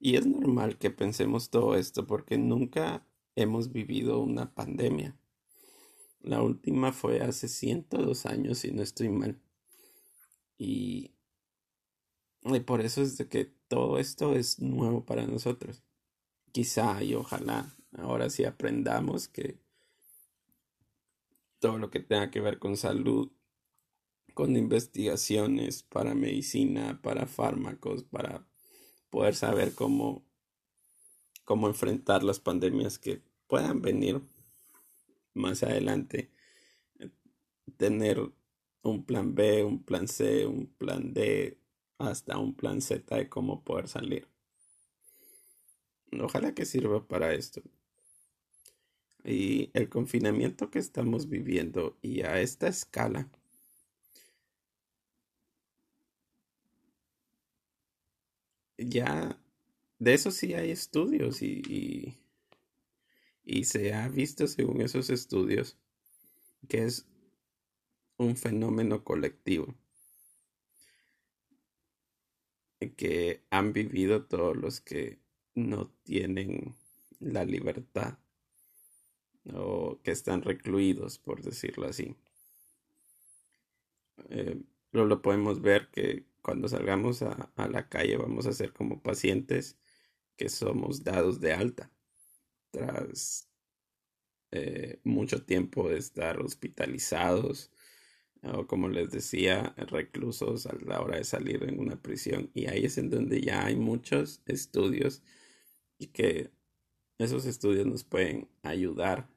y 0.00 0.16
es 0.16 0.26
normal 0.26 0.78
que 0.78 0.90
pensemos 0.90 1.50
todo 1.50 1.76
esto 1.76 2.06
porque 2.06 2.38
nunca 2.38 3.06
hemos 3.36 3.70
vivido 3.70 4.18
una 4.20 4.54
pandemia. 4.54 5.16
La 6.22 6.42
última 6.42 6.92
fue 6.92 7.20
hace 7.20 7.48
102 7.48 8.26
años, 8.26 8.58
si 8.58 8.72
no 8.72 8.82
estoy 8.82 9.10
mal. 9.10 9.40
Y, 10.56 11.12
y 12.42 12.60
por 12.60 12.80
eso 12.80 13.02
es 13.02 13.18
de 13.18 13.28
que 13.28 13.44
todo 13.68 13.98
esto 13.98 14.34
es 14.34 14.58
nuevo 14.58 15.04
para 15.04 15.26
nosotros. 15.26 15.82
Quizá 16.50 17.02
y 17.02 17.14
ojalá 17.14 17.76
ahora 17.92 18.30
sí 18.30 18.44
aprendamos 18.44 19.28
que 19.28 19.60
todo 21.58 21.78
lo 21.78 21.90
que 21.90 22.00
tenga 22.00 22.30
que 22.30 22.40
ver 22.40 22.58
con 22.58 22.78
salud, 22.78 23.30
con 24.32 24.56
investigaciones 24.56 25.82
para 25.82 26.14
medicina, 26.14 27.00
para 27.02 27.26
fármacos, 27.26 28.04
para 28.04 28.49
poder 29.10 29.34
saber 29.34 29.74
cómo, 29.74 30.24
cómo 31.44 31.66
enfrentar 31.68 32.22
las 32.22 32.40
pandemias 32.40 32.98
que 32.98 33.20
puedan 33.46 33.82
venir 33.82 34.20
más 35.34 35.62
adelante. 35.62 36.30
Tener 37.76 38.20
un 38.82 39.04
plan 39.04 39.34
B, 39.34 39.64
un 39.64 39.82
plan 39.82 40.08
C, 40.08 40.46
un 40.46 40.66
plan 40.66 41.12
D, 41.12 41.58
hasta 41.98 42.38
un 42.38 42.54
plan 42.54 42.80
Z 42.80 43.14
de 43.14 43.28
cómo 43.28 43.62
poder 43.62 43.88
salir. 43.88 44.26
Ojalá 46.18 46.54
que 46.54 46.64
sirva 46.64 47.06
para 47.06 47.34
esto. 47.34 47.62
Y 49.22 49.70
el 49.74 49.88
confinamiento 49.88 50.70
que 50.70 50.78
estamos 50.78 51.28
viviendo 51.28 51.98
y 52.00 52.22
a 52.22 52.40
esta 52.40 52.68
escala 52.68 53.28
ya 58.88 59.38
de 59.98 60.14
eso 60.14 60.30
sí 60.30 60.54
hay 60.54 60.70
estudios 60.70 61.42
y, 61.42 62.16
y, 63.44 63.64
se 63.64 63.92
ha 63.92 64.08
visto 64.08 64.46
según 64.46 64.80
esos 64.80 65.10
estudios 65.10 65.76
que 66.68 66.84
es 66.84 67.06
un 68.16 68.36
fenómeno 68.36 69.04
colectivo 69.04 69.74
que 72.96 73.44
han 73.50 73.72
vivido 73.72 74.24
todos 74.24 74.56
los 74.56 74.80
que 74.80 75.18
no 75.54 75.90
tienen 76.04 76.74
la 77.18 77.44
libertad 77.44 78.18
o 79.52 79.98
que 80.02 80.12
están 80.12 80.42
recluidos, 80.42 81.18
por 81.18 81.42
decirlo 81.42 81.86
así. 81.86 82.16
Eh, 84.28 84.62
lo 84.92 85.22
podemos 85.22 85.60
ver 85.60 85.88
que 85.90 86.24
cuando 86.42 86.68
salgamos 86.68 87.22
a, 87.22 87.50
la 87.56 87.88
calle 87.88 88.16
vamos 88.16 88.46
a 88.46 88.52
ser 88.52 88.72
como 88.72 89.02
pacientes 89.02 89.78
que 90.36 90.48
somos 90.48 91.04
dados 91.04 91.40
de 91.40 91.52
alta. 91.52 91.90
Tras 92.70 93.48
eh, 94.52 95.00
mucho 95.04 95.44
tiempo 95.44 95.88
de 95.88 95.98
estar 95.98 96.40
hospitalizados 96.40 97.70
o 98.42 98.66
como 98.66 98.88
les 98.88 99.10
decía 99.10 99.74
reclusos 99.76 100.66
a 100.66 100.74
la 100.74 101.00
hora 101.00 101.16
de 101.16 101.24
salir 101.24 101.64
en 101.64 101.78
una 101.78 102.00
prisión. 102.00 102.50
Y 102.54 102.66
ahí 102.66 102.84
es 102.84 102.98
en 102.98 103.10
donde 103.10 103.40
ya 103.42 103.66
hay 103.66 103.76
muchos 103.76 104.42
estudios 104.46 105.22
y 105.98 106.08
que 106.08 106.50
esos 107.18 107.44
estudios 107.44 107.86
nos 107.86 108.04
pueden 108.04 108.48
ayudar 108.62 109.28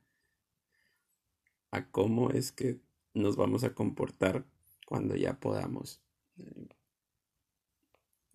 a 1.72 1.90
cómo 1.90 2.30
es 2.32 2.52
que 2.52 2.80
nos 3.14 3.36
vamos 3.36 3.64
a 3.64 3.74
comportar 3.74 4.46
cuando 4.86 5.16
ya 5.16 5.40
podamos 5.40 6.02
eh, 6.38 6.68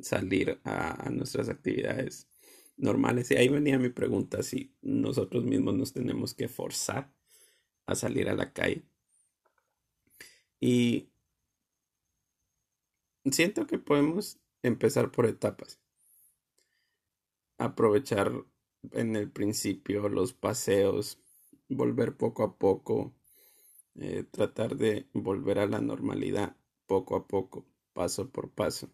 salir 0.01 0.61
a, 0.65 1.11
nuestras 1.11 1.49
actividades 1.49 2.29
normales. 2.77 3.31
Y 3.31 3.37
ahí 3.37 3.49
venía 3.49 3.79
mi 3.79 3.91
pregunta, 3.91 4.43
si 4.43 4.75
nosotros 4.83 5.45
mismos 5.45 5.75
nos 5.75 5.93
tenemos 5.93 6.35
que 6.35 6.49
forzar 6.49 7.13
a 7.87 7.95
salir 7.95 8.29
a 8.29 8.35
la 8.35 8.53
calle. 8.53 8.85
Y 10.61 11.11
siento 13.31 13.67
que 13.67 13.79
podemos 13.79 14.39
empezar 14.63 15.11
por 15.11 15.27
etapas. 15.27 15.81
Aprovechar 17.59 18.33
en 18.93 19.17
el 19.17 19.31
principio 19.31 20.09
los 20.09 20.33
paseos, 20.33 21.19
volver 21.69 22.17
poco 22.17 22.45
a 22.45 22.57
poco, 22.57 23.15
eh, 23.97 24.25
tratar 24.31 24.77
de 24.77 25.09
volver 25.13 25.59
a 25.59 25.67
la 25.67 25.81
normalidad 25.81 26.57
poco 26.87 27.17
a 27.17 27.27
poco, 27.27 27.67
paso 27.93 28.31
por 28.31 28.51
paso 28.51 28.91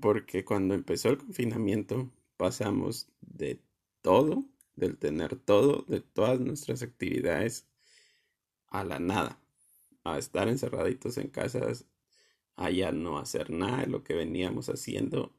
porque 0.00 0.44
cuando 0.44 0.74
empezó 0.74 1.10
el 1.10 1.18
confinamiento 1.18 2.10
pasamos 2.36 3.08
de 3.20 3.60
todo, 4.00 4.44
del 4.76 4.98
tener 4.98 5.36
todo, 5.36 5.84
de 5.88 6.00
todas 6.00 6.40
nuestras 6.40 6.82
actividades, 6.82 7.66
a 8.68 8.84
la 8.84 8.98
nada, 8.98 9.38
a 10.04 10.18
estar 10.18 10.48
encerraditos 10.48 11.18
en 11.18 11.28
casas, 11.28 11.86
a 12.56 12.70
ya 12.70 12.92
no 12.92 13.18
hacer 13.18 13.50
nada 13.50 13.82
de 13.82 13.86
lo 13.86 14.02
que 14.02 14.14
veníamos 14.14 14.68
haciendo 14.68 15.34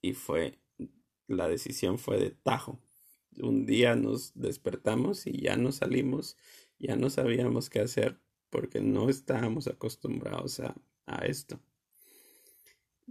y 0.00 0.14
fue, 0.14 0.58
la 1.26 1.48
decisión 1.48 1.98
fue 1.98 2.18
de 2.18 2.30
tajo. 2.30 2.78
Un 3.38 3.64
día 3.64 3.96
nos 3.96 4.32
despertamos 4.34 5.26
y 5.26 5.40
ya 5.40 5.56
no 5.56 5.72
salimos 5.72 6.36
ya 6.82 6.96
no 6.96 7.10
sabíamos 7.10 7.70
qué 7.70 7.80
hacer 7.80 8.20
porque 8.50 8.80
no 8.80 9.08
estábamos 9.08 9.68
acostumbrados 9.68 10.58
a, 10.58 10.74
a 11.06 11.24
esto. 11.26 11.60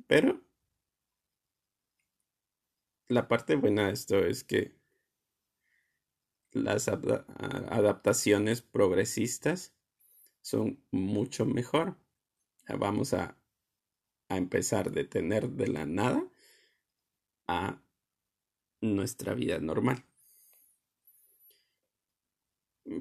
Pero 0.08 0.42
la 3.12 3.28
parte 3.28 3.56
buena 3.56 3.88
de 3.88 3.94
esto 3.94 4.20
es 4.20 4.44
que 4.44 4.74
las 6.54 6.88
adaptaciones 6.88 8.62
progresistas 8.62 9.74
son 10.42 10.82
mucho 10.92 11.46
mejor. 11.46 11.98
Vamos 12.68 13.14
a, 13.14 13.38
a 14.30 14.38
empezar 14.38 14.92
de 14.92 15.04
tener 15.04 15.50
de 15.50 15.68
la 15.68 15.86
nada 15.86 16.26
a 17.48 17.82
nuestra 18.80 19.34
vida 19.34 19.60
normal. 19.60 20.06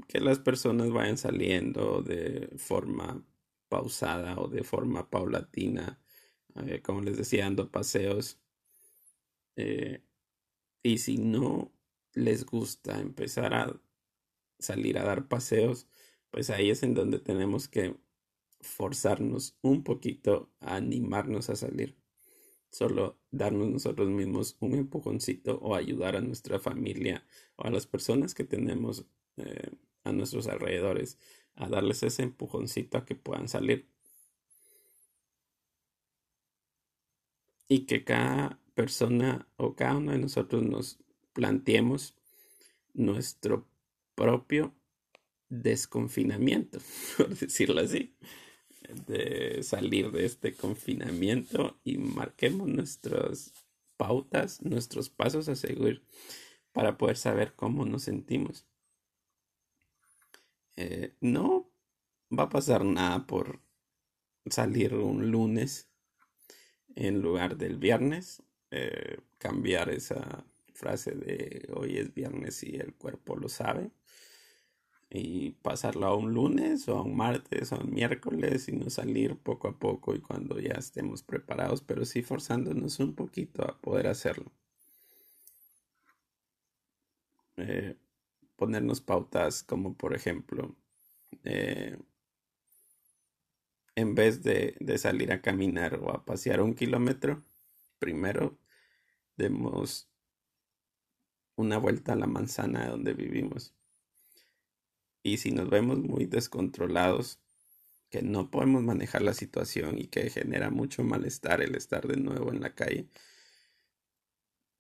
Que 0.09 0.21
las 0.21 0.41
personas 0.41 0.91
vayan 0.91 1.19
saliendo 1.19 2.03
de 2.03 2.53
forma 2.59 3.25
pausada 3.69 4.39
o 4.39 4.49
de 4.49 4.65
forma 4.65 5.09
paulatina, 5.09 6.01
eh, 6.67 6.83
como 6.83 7.01
les 7.01 7.17
decía, 7.17 7.45
dando 7.45 7.71
paseos. 7.71 8.40
Eh, 9.57 10.03
y 10.83 10.99
si 10.99 11.19
no 11.19 11.73
les 12.15 12.47
gusta 12.47 13.01
empezar 13.01 13.55
a 13.55 13.81
salir 14.59 14.99
a 14.99 15.05
dar 15.05 15.29
paseos, 15.29 15.89
pues 16.31 16.51
ahí 16.51 16.71
es 16.71 16.83
en 16.83 16.95
donde 16.95 17.19
tenemos 17.19 17.69
que 17.69 17.97
forzarnos 18.61 19.57
un 19.63 19.85
poquito 19.85 20.51
a 20.61 20.77
animarnos 20.77 21.51
a 21.51 21.57
salir 21.57 22.01
solo 22.71 23.19
darnos 23.31 23.69
nosotros 23.69 24.09
mismos 24.09 24.57
un 24.61 24.75
empujoncito 24.75 25.59
o 25.59 25.75
ayudar 25.75 26.17
a 26.17 26.21
nuestra 26.21 26.59
familia 26.59 27.25
o 27.57 27.65
a 27.67 27.71
las 27.71 27.87
personas 27.87 28.35
que 28.35 28.45
tenemos 28.45 29.05
eh, 29.37 29.71
a 30.05 30.13
nuestros 30.13 30.47
alrededores 30.47 31.19
a 31.57 31.69
darles 31.69 32.03
ese 32.03 32.23
empujoncito 32.23 32.97
a 32.97 33.05
que 33.05 33.17
puedan 33.17 33.49
salir. 33.49 33.89
Y 37.69 37.87
que 37.87 38.05
cada 38.05 38.61
persona 38.81 39.47
o 39.59 39.77
cada 39.77 39.99
uno 39.99 40.13
de 40.13 40.19
nosotros 40.19 40.63
nos 40.63 40.99
planteemos 41.35 42.15
nuestro 42.95 43.69
propio 44.15 44.75
desconfinamiento, 45.51 46.79
por 47.19 47.29
decirlo 47.37 47.83
así 47.83 48.17
de 49.07 49.63
salir 49.63 50.11
de 50.13 50.25
este 50.25 50.55
confinamiento 50.55 51.79
y 51.85 51.99
marquemos 51.99 52.69
nuestras 52.69 53.53
pautas, 53.99 54.63
nuestros 54.63 55.11
pasos 55.11 55.51
a 55.51 55.57
seguir 55.57 56.03
para 56.73 56.97
poder 56.97 57.19
saber 57.19 57.53
cómo 57.55 57.85
nos 57.85 58.05
sentimos. 58.05 58.67
Eh, 60.77 61.15
no 61.21 61.71
va 62.33 62.45
a 62.45 62.49
pasar 62.49 62.87
nada 62.87 63.27
por 63.27 63.61
salir 64.47 64.95
un 64.95 65.31
lunes 65.31 65.91
en 66.97 67.21
lugar 67.21 67.59
del 67.59 67.77
viernes, 67.77 68.43
eh, 68.71 69.19
cambiar 69.39 69.91
esa 69.91 70.45
frase 70.75 71.13
de 71.13 71.69
hoy 71.75 71.99
es 71.99 72.15
viernes 72.15 72.63
y 72.63 72.77
el 72.77 72.95
cuerpo 72.95 73.37
lo 73.37 73.49
sabe 73.49 73.91
y 75.11 75.51
pasarlo 75.63 76.07
a 76.07 76.17
un 76.17 76.33
lunes 76.33 76.89
o 76.89 76.97
a 76.97 77.03
un 77.03 77.17
martes 77.17 77.73
o 77.73 77.77
a 77.77 77.81
un 77.81 77.93
miércoles 77.93 78.69
y 78.69 78.73
no 78.73 78.89
salir 78.91 79.37
poco 79.37 79.69
a 79.69 79.79
poco 79.79 80.15
y 80.15 80.21
cuando 80.21 80.61
ya 80.61 80.75
estemos 80.75 81.23
preparados, 81.23 81.83
pero 81.83 82.05
sí 82.05 82.23
forzándonos 82.23 83.01
un 83.01 83.15
poquito 83.15 83.65
a 83.65 83.77
poder 83.81 84.07
hacerlo. 84.07 84.53
Eh, 87.57 87.97
ponernos 88.57 89.01
pautas 89.01 89.63
como 89.65 89.95
por 89.95 90.15
ejemplo, 90.15 90.75
eh, 91.45 91.99
en 93.97 94.15
vez 94.15 94.43
de, 94.43 94.77
de 94.81 94.99
salir 94.99 95.33
a 95.33 95.43
caminar 95.43 95.97
o 95.97 96.11
a 96.11 96.25
pasear 96.25 96.61
un 96.63 96.75
kilómetro, 96.75 97.43
primero 98.01 98.59
demos 99.37 100.11
una 101.55 101.79
vuelta 101.79 102.15
a 102.15 102.17
la 102.17 102.27
manzana 102.27 102.89
donde 102.89 103.15
vivimos 103.15 103.75
y 105.23 105.37
si 105.39 105.51
nos 105.51 105.69
vemos 105.69 105.99
muy 105.99 106.25
descontrolados, 106.27 107.41
que 108.09 108.23
no 108.23 108.51
podemos 108.51 108.83
manejar 108.83 109.23
la 109.23 109.35
situación 109.35 109.99
y 109.99 110.07
que 110.07 110.31
genera 110.31 110.71
mucho 110.71 111.05
malestar 111.05 111.61
el 111.61 111.77
estar 111.77 112.09
de 112.09 112.17
nuevo 112.17 112.51
en 112.51 112.61
la 112.61 112.75
calle, 112.75 113.09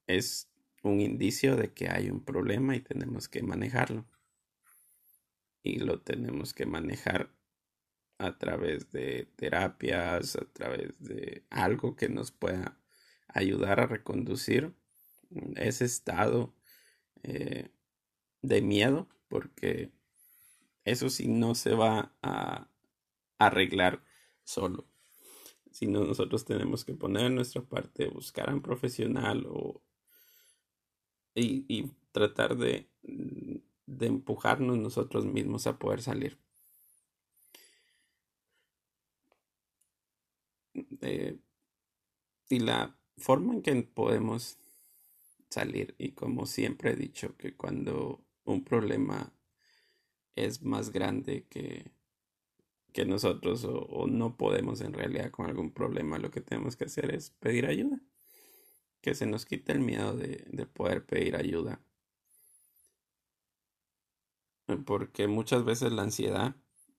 es 0.06 0.48
un 0.82 1.00
indicio 1.00 1.56
de 1.56 1.72
que 1.72 1.88
hay 1.88 2.10
un 2.10 2.24
problema 2.24 2.74
y 2.74 2.80
tenemos 2.80 3.28
que 3.28 3.42
manejarlo. 3.42 4.06
Y 5.62 5.78
lo 5.78 6.00
tenemos 6.00 6.54
que 6.54 6.66
manejar 6.66 7.30
a 8.18 8.38
través 8.38 8.90
de 8.90 9.28
terapias, 9.36 10.36
a 10.36 10.46
través 10.46 10.98
de 11.00 11.44
algo 11.50 11.96
que 11.96 12.08
nos 12.08 12.32
pueda 12.32 12.78
ayudar 13.34 13.80
a 13.80 13.86
reconducir 13.86 14.74
ese 15.56 15.84
estado 15.84 16.54
eh, 17.22 17.70
de 18.42 18.62
miedo, 18.62 19.08
porque 19.28 19.92
eso 20.84 21.10
sí 21.10 21.28
no 21.28 21.54
se 21.54 21.74
va 21.74 22.14
a 22.22 22.68
arreglar 23.38 24.02
solo. 24.44 24.86
Sino 25.70 26.04
nosotros 26.04 26.44
tenemos 26.44 26.84
que 26.84 26.94
poner 26.94 27.30
nuestra 27.30 27.62
parte, 27.62 28.08
buscar 28.08 28.50
a 28.50 28.54
un 28.54 28.62
profesional 28.62 29.46
o, 29.48 29.82
y, 31.34 31.92
tratar 32.12 32.56
de, 32.56 32.90
de 33.86 34.06
empujarnos 34.06 34.78
nosotros 34.78 35.24
mismos 35.26 35.66
a 35.68 35.78
poder 35.78 36.02
salir. 36.02 36.38
Eh, 41.00 41.38
y 42.48 42.58
la 42.58 42.99
forma 43.20 43.54
en 43.54 43.62
que 43.62 43.74
podemos 43.82 44.58
salir, 45.48 45.94
y 45.98 46.12
como 46.12 46.46
siempre 46.46 46.92
he 46.92 46.96
dicho, 46.96 47.36
que 47.36 47.56
cuando 47.56 48.24
un 48.44 48.64
problema 48.64 49.32
es 50.36 50.62
más 50.62 50.90
grande 50.90 51.46
que, 51.48 51.92
que 52.92 53.04
nosotros 53.04 53.64
o, 53.64 54.06
no 54.06 54.36
podemos 54.36 54.80
en 54.80 54.92
realidad 54.92 55.30
con 55.30 55.46
algún 55.46 55.72
problema, 55.72 56.18
lo 56.18 56.30
que 56.30 56.40
tenemos 56.40 56.76
que 56.76 56.84
hacer 56.84 57.14
es 57.14 57.30
pedir 57.30 57.66
ayuda. 57.66 58.00
Que 59.00 59.14
se 59.14 59.26
nos 59.26 59.46
quite 59.46 59.72
el 59.72 59.80
miedo 59.80 60.14
de, 60.14 60.44
de 60.48 60.66
poder 60.66 61.06
pedir 61.06 61.36
ayuda. 61.36 61.80
Porque 64.84 65.26
muchas 65.26 65.64
veces 65.64 65.92
la 65.92 66.02
ansiedad 66.02 66.56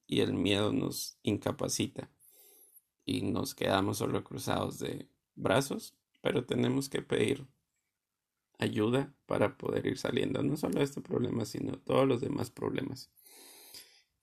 y 0.08 0.22
el 0.22 0.34
miedo 0.34 0.74
nos 0.74 1.18
incapacita 1.24 2.10
y 3.06 3.22
nos 3.22 3.56
quedamos 3.56 4.00
solo 4.00 4.24
cruzados 4.24 4.80
de 4.80 5.10
brazos, 5.36 5.96
pero 6.22 6.46
tenemos 6.46 6.90
que 6.90 7.02
pedir 7.02 7.46
ayuda 8.60 9.14
para 9.26 9.58
poder 9.58 9.88
ir 9.88 9.98
saliendo 9.98 10.42
no 10.44 10.56
solo 10.56 10.82
este 10.82 11.02
problema, 11.02 11.46
sino 11.46 11.78
todos 11.80 12.08
los 12.08 12.22
demás 12.22 12.52
problemas. 12.52 13.10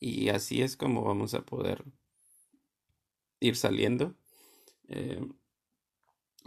Y 0.01 0.29
así 0.29 0.63
es 0.63 0.77
como 0.77 1.03
vamos 1.03 1.35
a 1.35 1.45
poder 1.45 1.85
ir 3.41 3.57
saliendo. 3.57 4.15
Eh, 4.89 5.27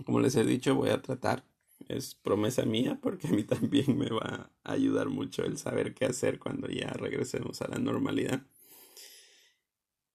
como 0.05 0.19
les 0.19 0.35
he 0.35 0.43
dicho, 0.45 0.75
voy 0.75 0.89
a 0.89 1.01
tratar. 1.01 1.43
Es 1.87 2.15
promesa 2.15 2.63
mía 2.63 2.99
porque 3.01 3.27
a 3.27 3.31
mí 3.31 3.43
también 3.55 3.97
me 3.97 4.09
va 4.09 4.51
a 4.63 4.71
ayudar 4.71 5.09
mucho 5.09 5.43
el 5.43 5.57
saber 5.57 5.93
qué 5.93 6.05
hacer 6.05 6.39
cuando 6.39 6.67
ya 6.69 6.87
regresemos 6.91 7.61
a 7.61 7.67
la 7.67 7.77
normalidad. 7.77 8.45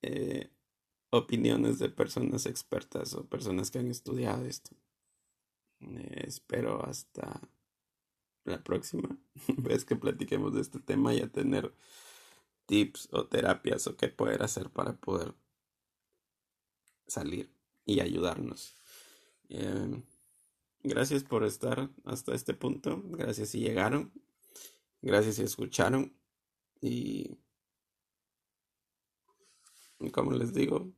Eh, 0.03 0.51
opiniones 1.11 1.79
de 1.79 1.89
personas 1.89 2.47
expertas 2.47 3.15
o 3.15 3.27
personas 3.27 3.71
que 3.71 3.79
han 3.79 3.89
estudiado 3.89 4.45
esto. 4.47 4.77
Eh, 5.81 6.25
espero 6.27 6.85
hasta 6.85 7.41
la 8.45 8.63
próxima 8.63 9.19
vez 9.59 9.85
que 9.85 9.97
platiquemos 9.97 10.55
de 10.55 10.61
este 10.61 10.79
tema 10.81 11.15
y 11.15 11.21
a 11.21 11.29
tener 11.29 11.75
tips 12.67 13.09
o 13.13 13.27
terapias 13.27 13.87
o 13.87 13.97
qué 13.97 14.09
poder 14.09 14.43
hacer 14.43 14.71
para 14.71 14.97
poder 14.97 15.35
salir 17.07 17.51
y 17.85 18.01
ayudarnos. 18.01 18.75
Em, 19.49 20.03
gracias 20.83 21.25
por 21.25 21.45
estar 21.45 21.91
hasta 22.05 22.35
este 22.35 22.55
punto. 22.55 23.03
Gracias 23.07 23.51
si 23.51 23.61
llegaron. 23.61 24.13
Gracias 25.03 25.37
si 25.37 25.43
escucharon. 25.43 26.13
Y 26.81 27.39
como 30.13 30.33
les 30.33 30.53
digo, 30.53 30.93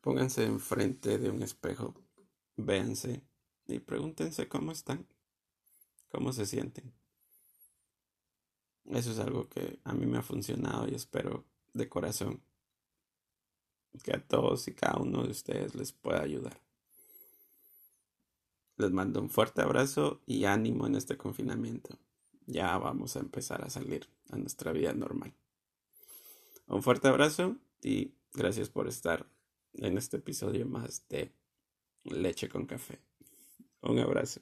pónganse 0.00 0.44
enfrente 0.44 1.18
de 1.18 1.30
un 1.30 1.42
espejo, 1.42 1.94
véanse 2.58 3.22
y 3.66 3.78
pregúntense 3.78 4.48
cómo 4.48 4.72
están, 4.72 5.06
cómo 6.10 6.32
se 6.32 6.46
sienten. 6.46 6.92
Eso 8.86 9.12
es 9.12 9.18
algo 9.18 9.48
que 9.48 9.78
a 9.84 9.92
mí 9.92 10.06
me 10.06 10.18
ha 10.18 10.22
funcionado 10.22 10.88
y 10.88 10.94
espero 10.94 11.44
de 11.74 11.88
corazón 11.88 12.42
que 14.02 14.14
a 14.14 14.26
todos 14.26 14.68
y 14.68 14.74
cada 14.74 15.00
uno 15.00 15.24
de 15.24 15.30
ustedes 15.30 15.74
les 15.74 15.92
pueda 15.92 16.22
ayudar. 16.22 16.60
Les 18.76 18.90
mando 18.90 19.20
un 19.20 19.28
fuerte 19.28 19.60
abrazo 19.60 20.20
y 20.24 20.44
ánimo 20.44 20.86
en 20.86 20.94
este 20.94 21.16
confinamiento. 21.16 21.98
ya 22.46 22.78
vamos 22.78 23.14
a 23.16 23.20
empezar 23.20 23.62
a 23.62 23.68
salir 23.68 24.08
a 24.30 24.38
nuestra 24.38 24.72
vida 24.72 24.94
normal. 24.94 25.34
Un 26.66 26.82
fuerte 26.82 27.08
abrazo 27.08 27.56
y 27.82 28.14
gracias 28.32 28.70
por 28.70 28.88
estar 28.88 29.26
en 29.74 29.98
este 29.98 30.16
episodio 30.16 30.66
más 30.66 31.06
de 31.08 31.30
Leche 32.04 32.48
con 32.48 32.66
Café. 32.66 33.00
Un 33.82 33.98
abrazo. 33.98 34.40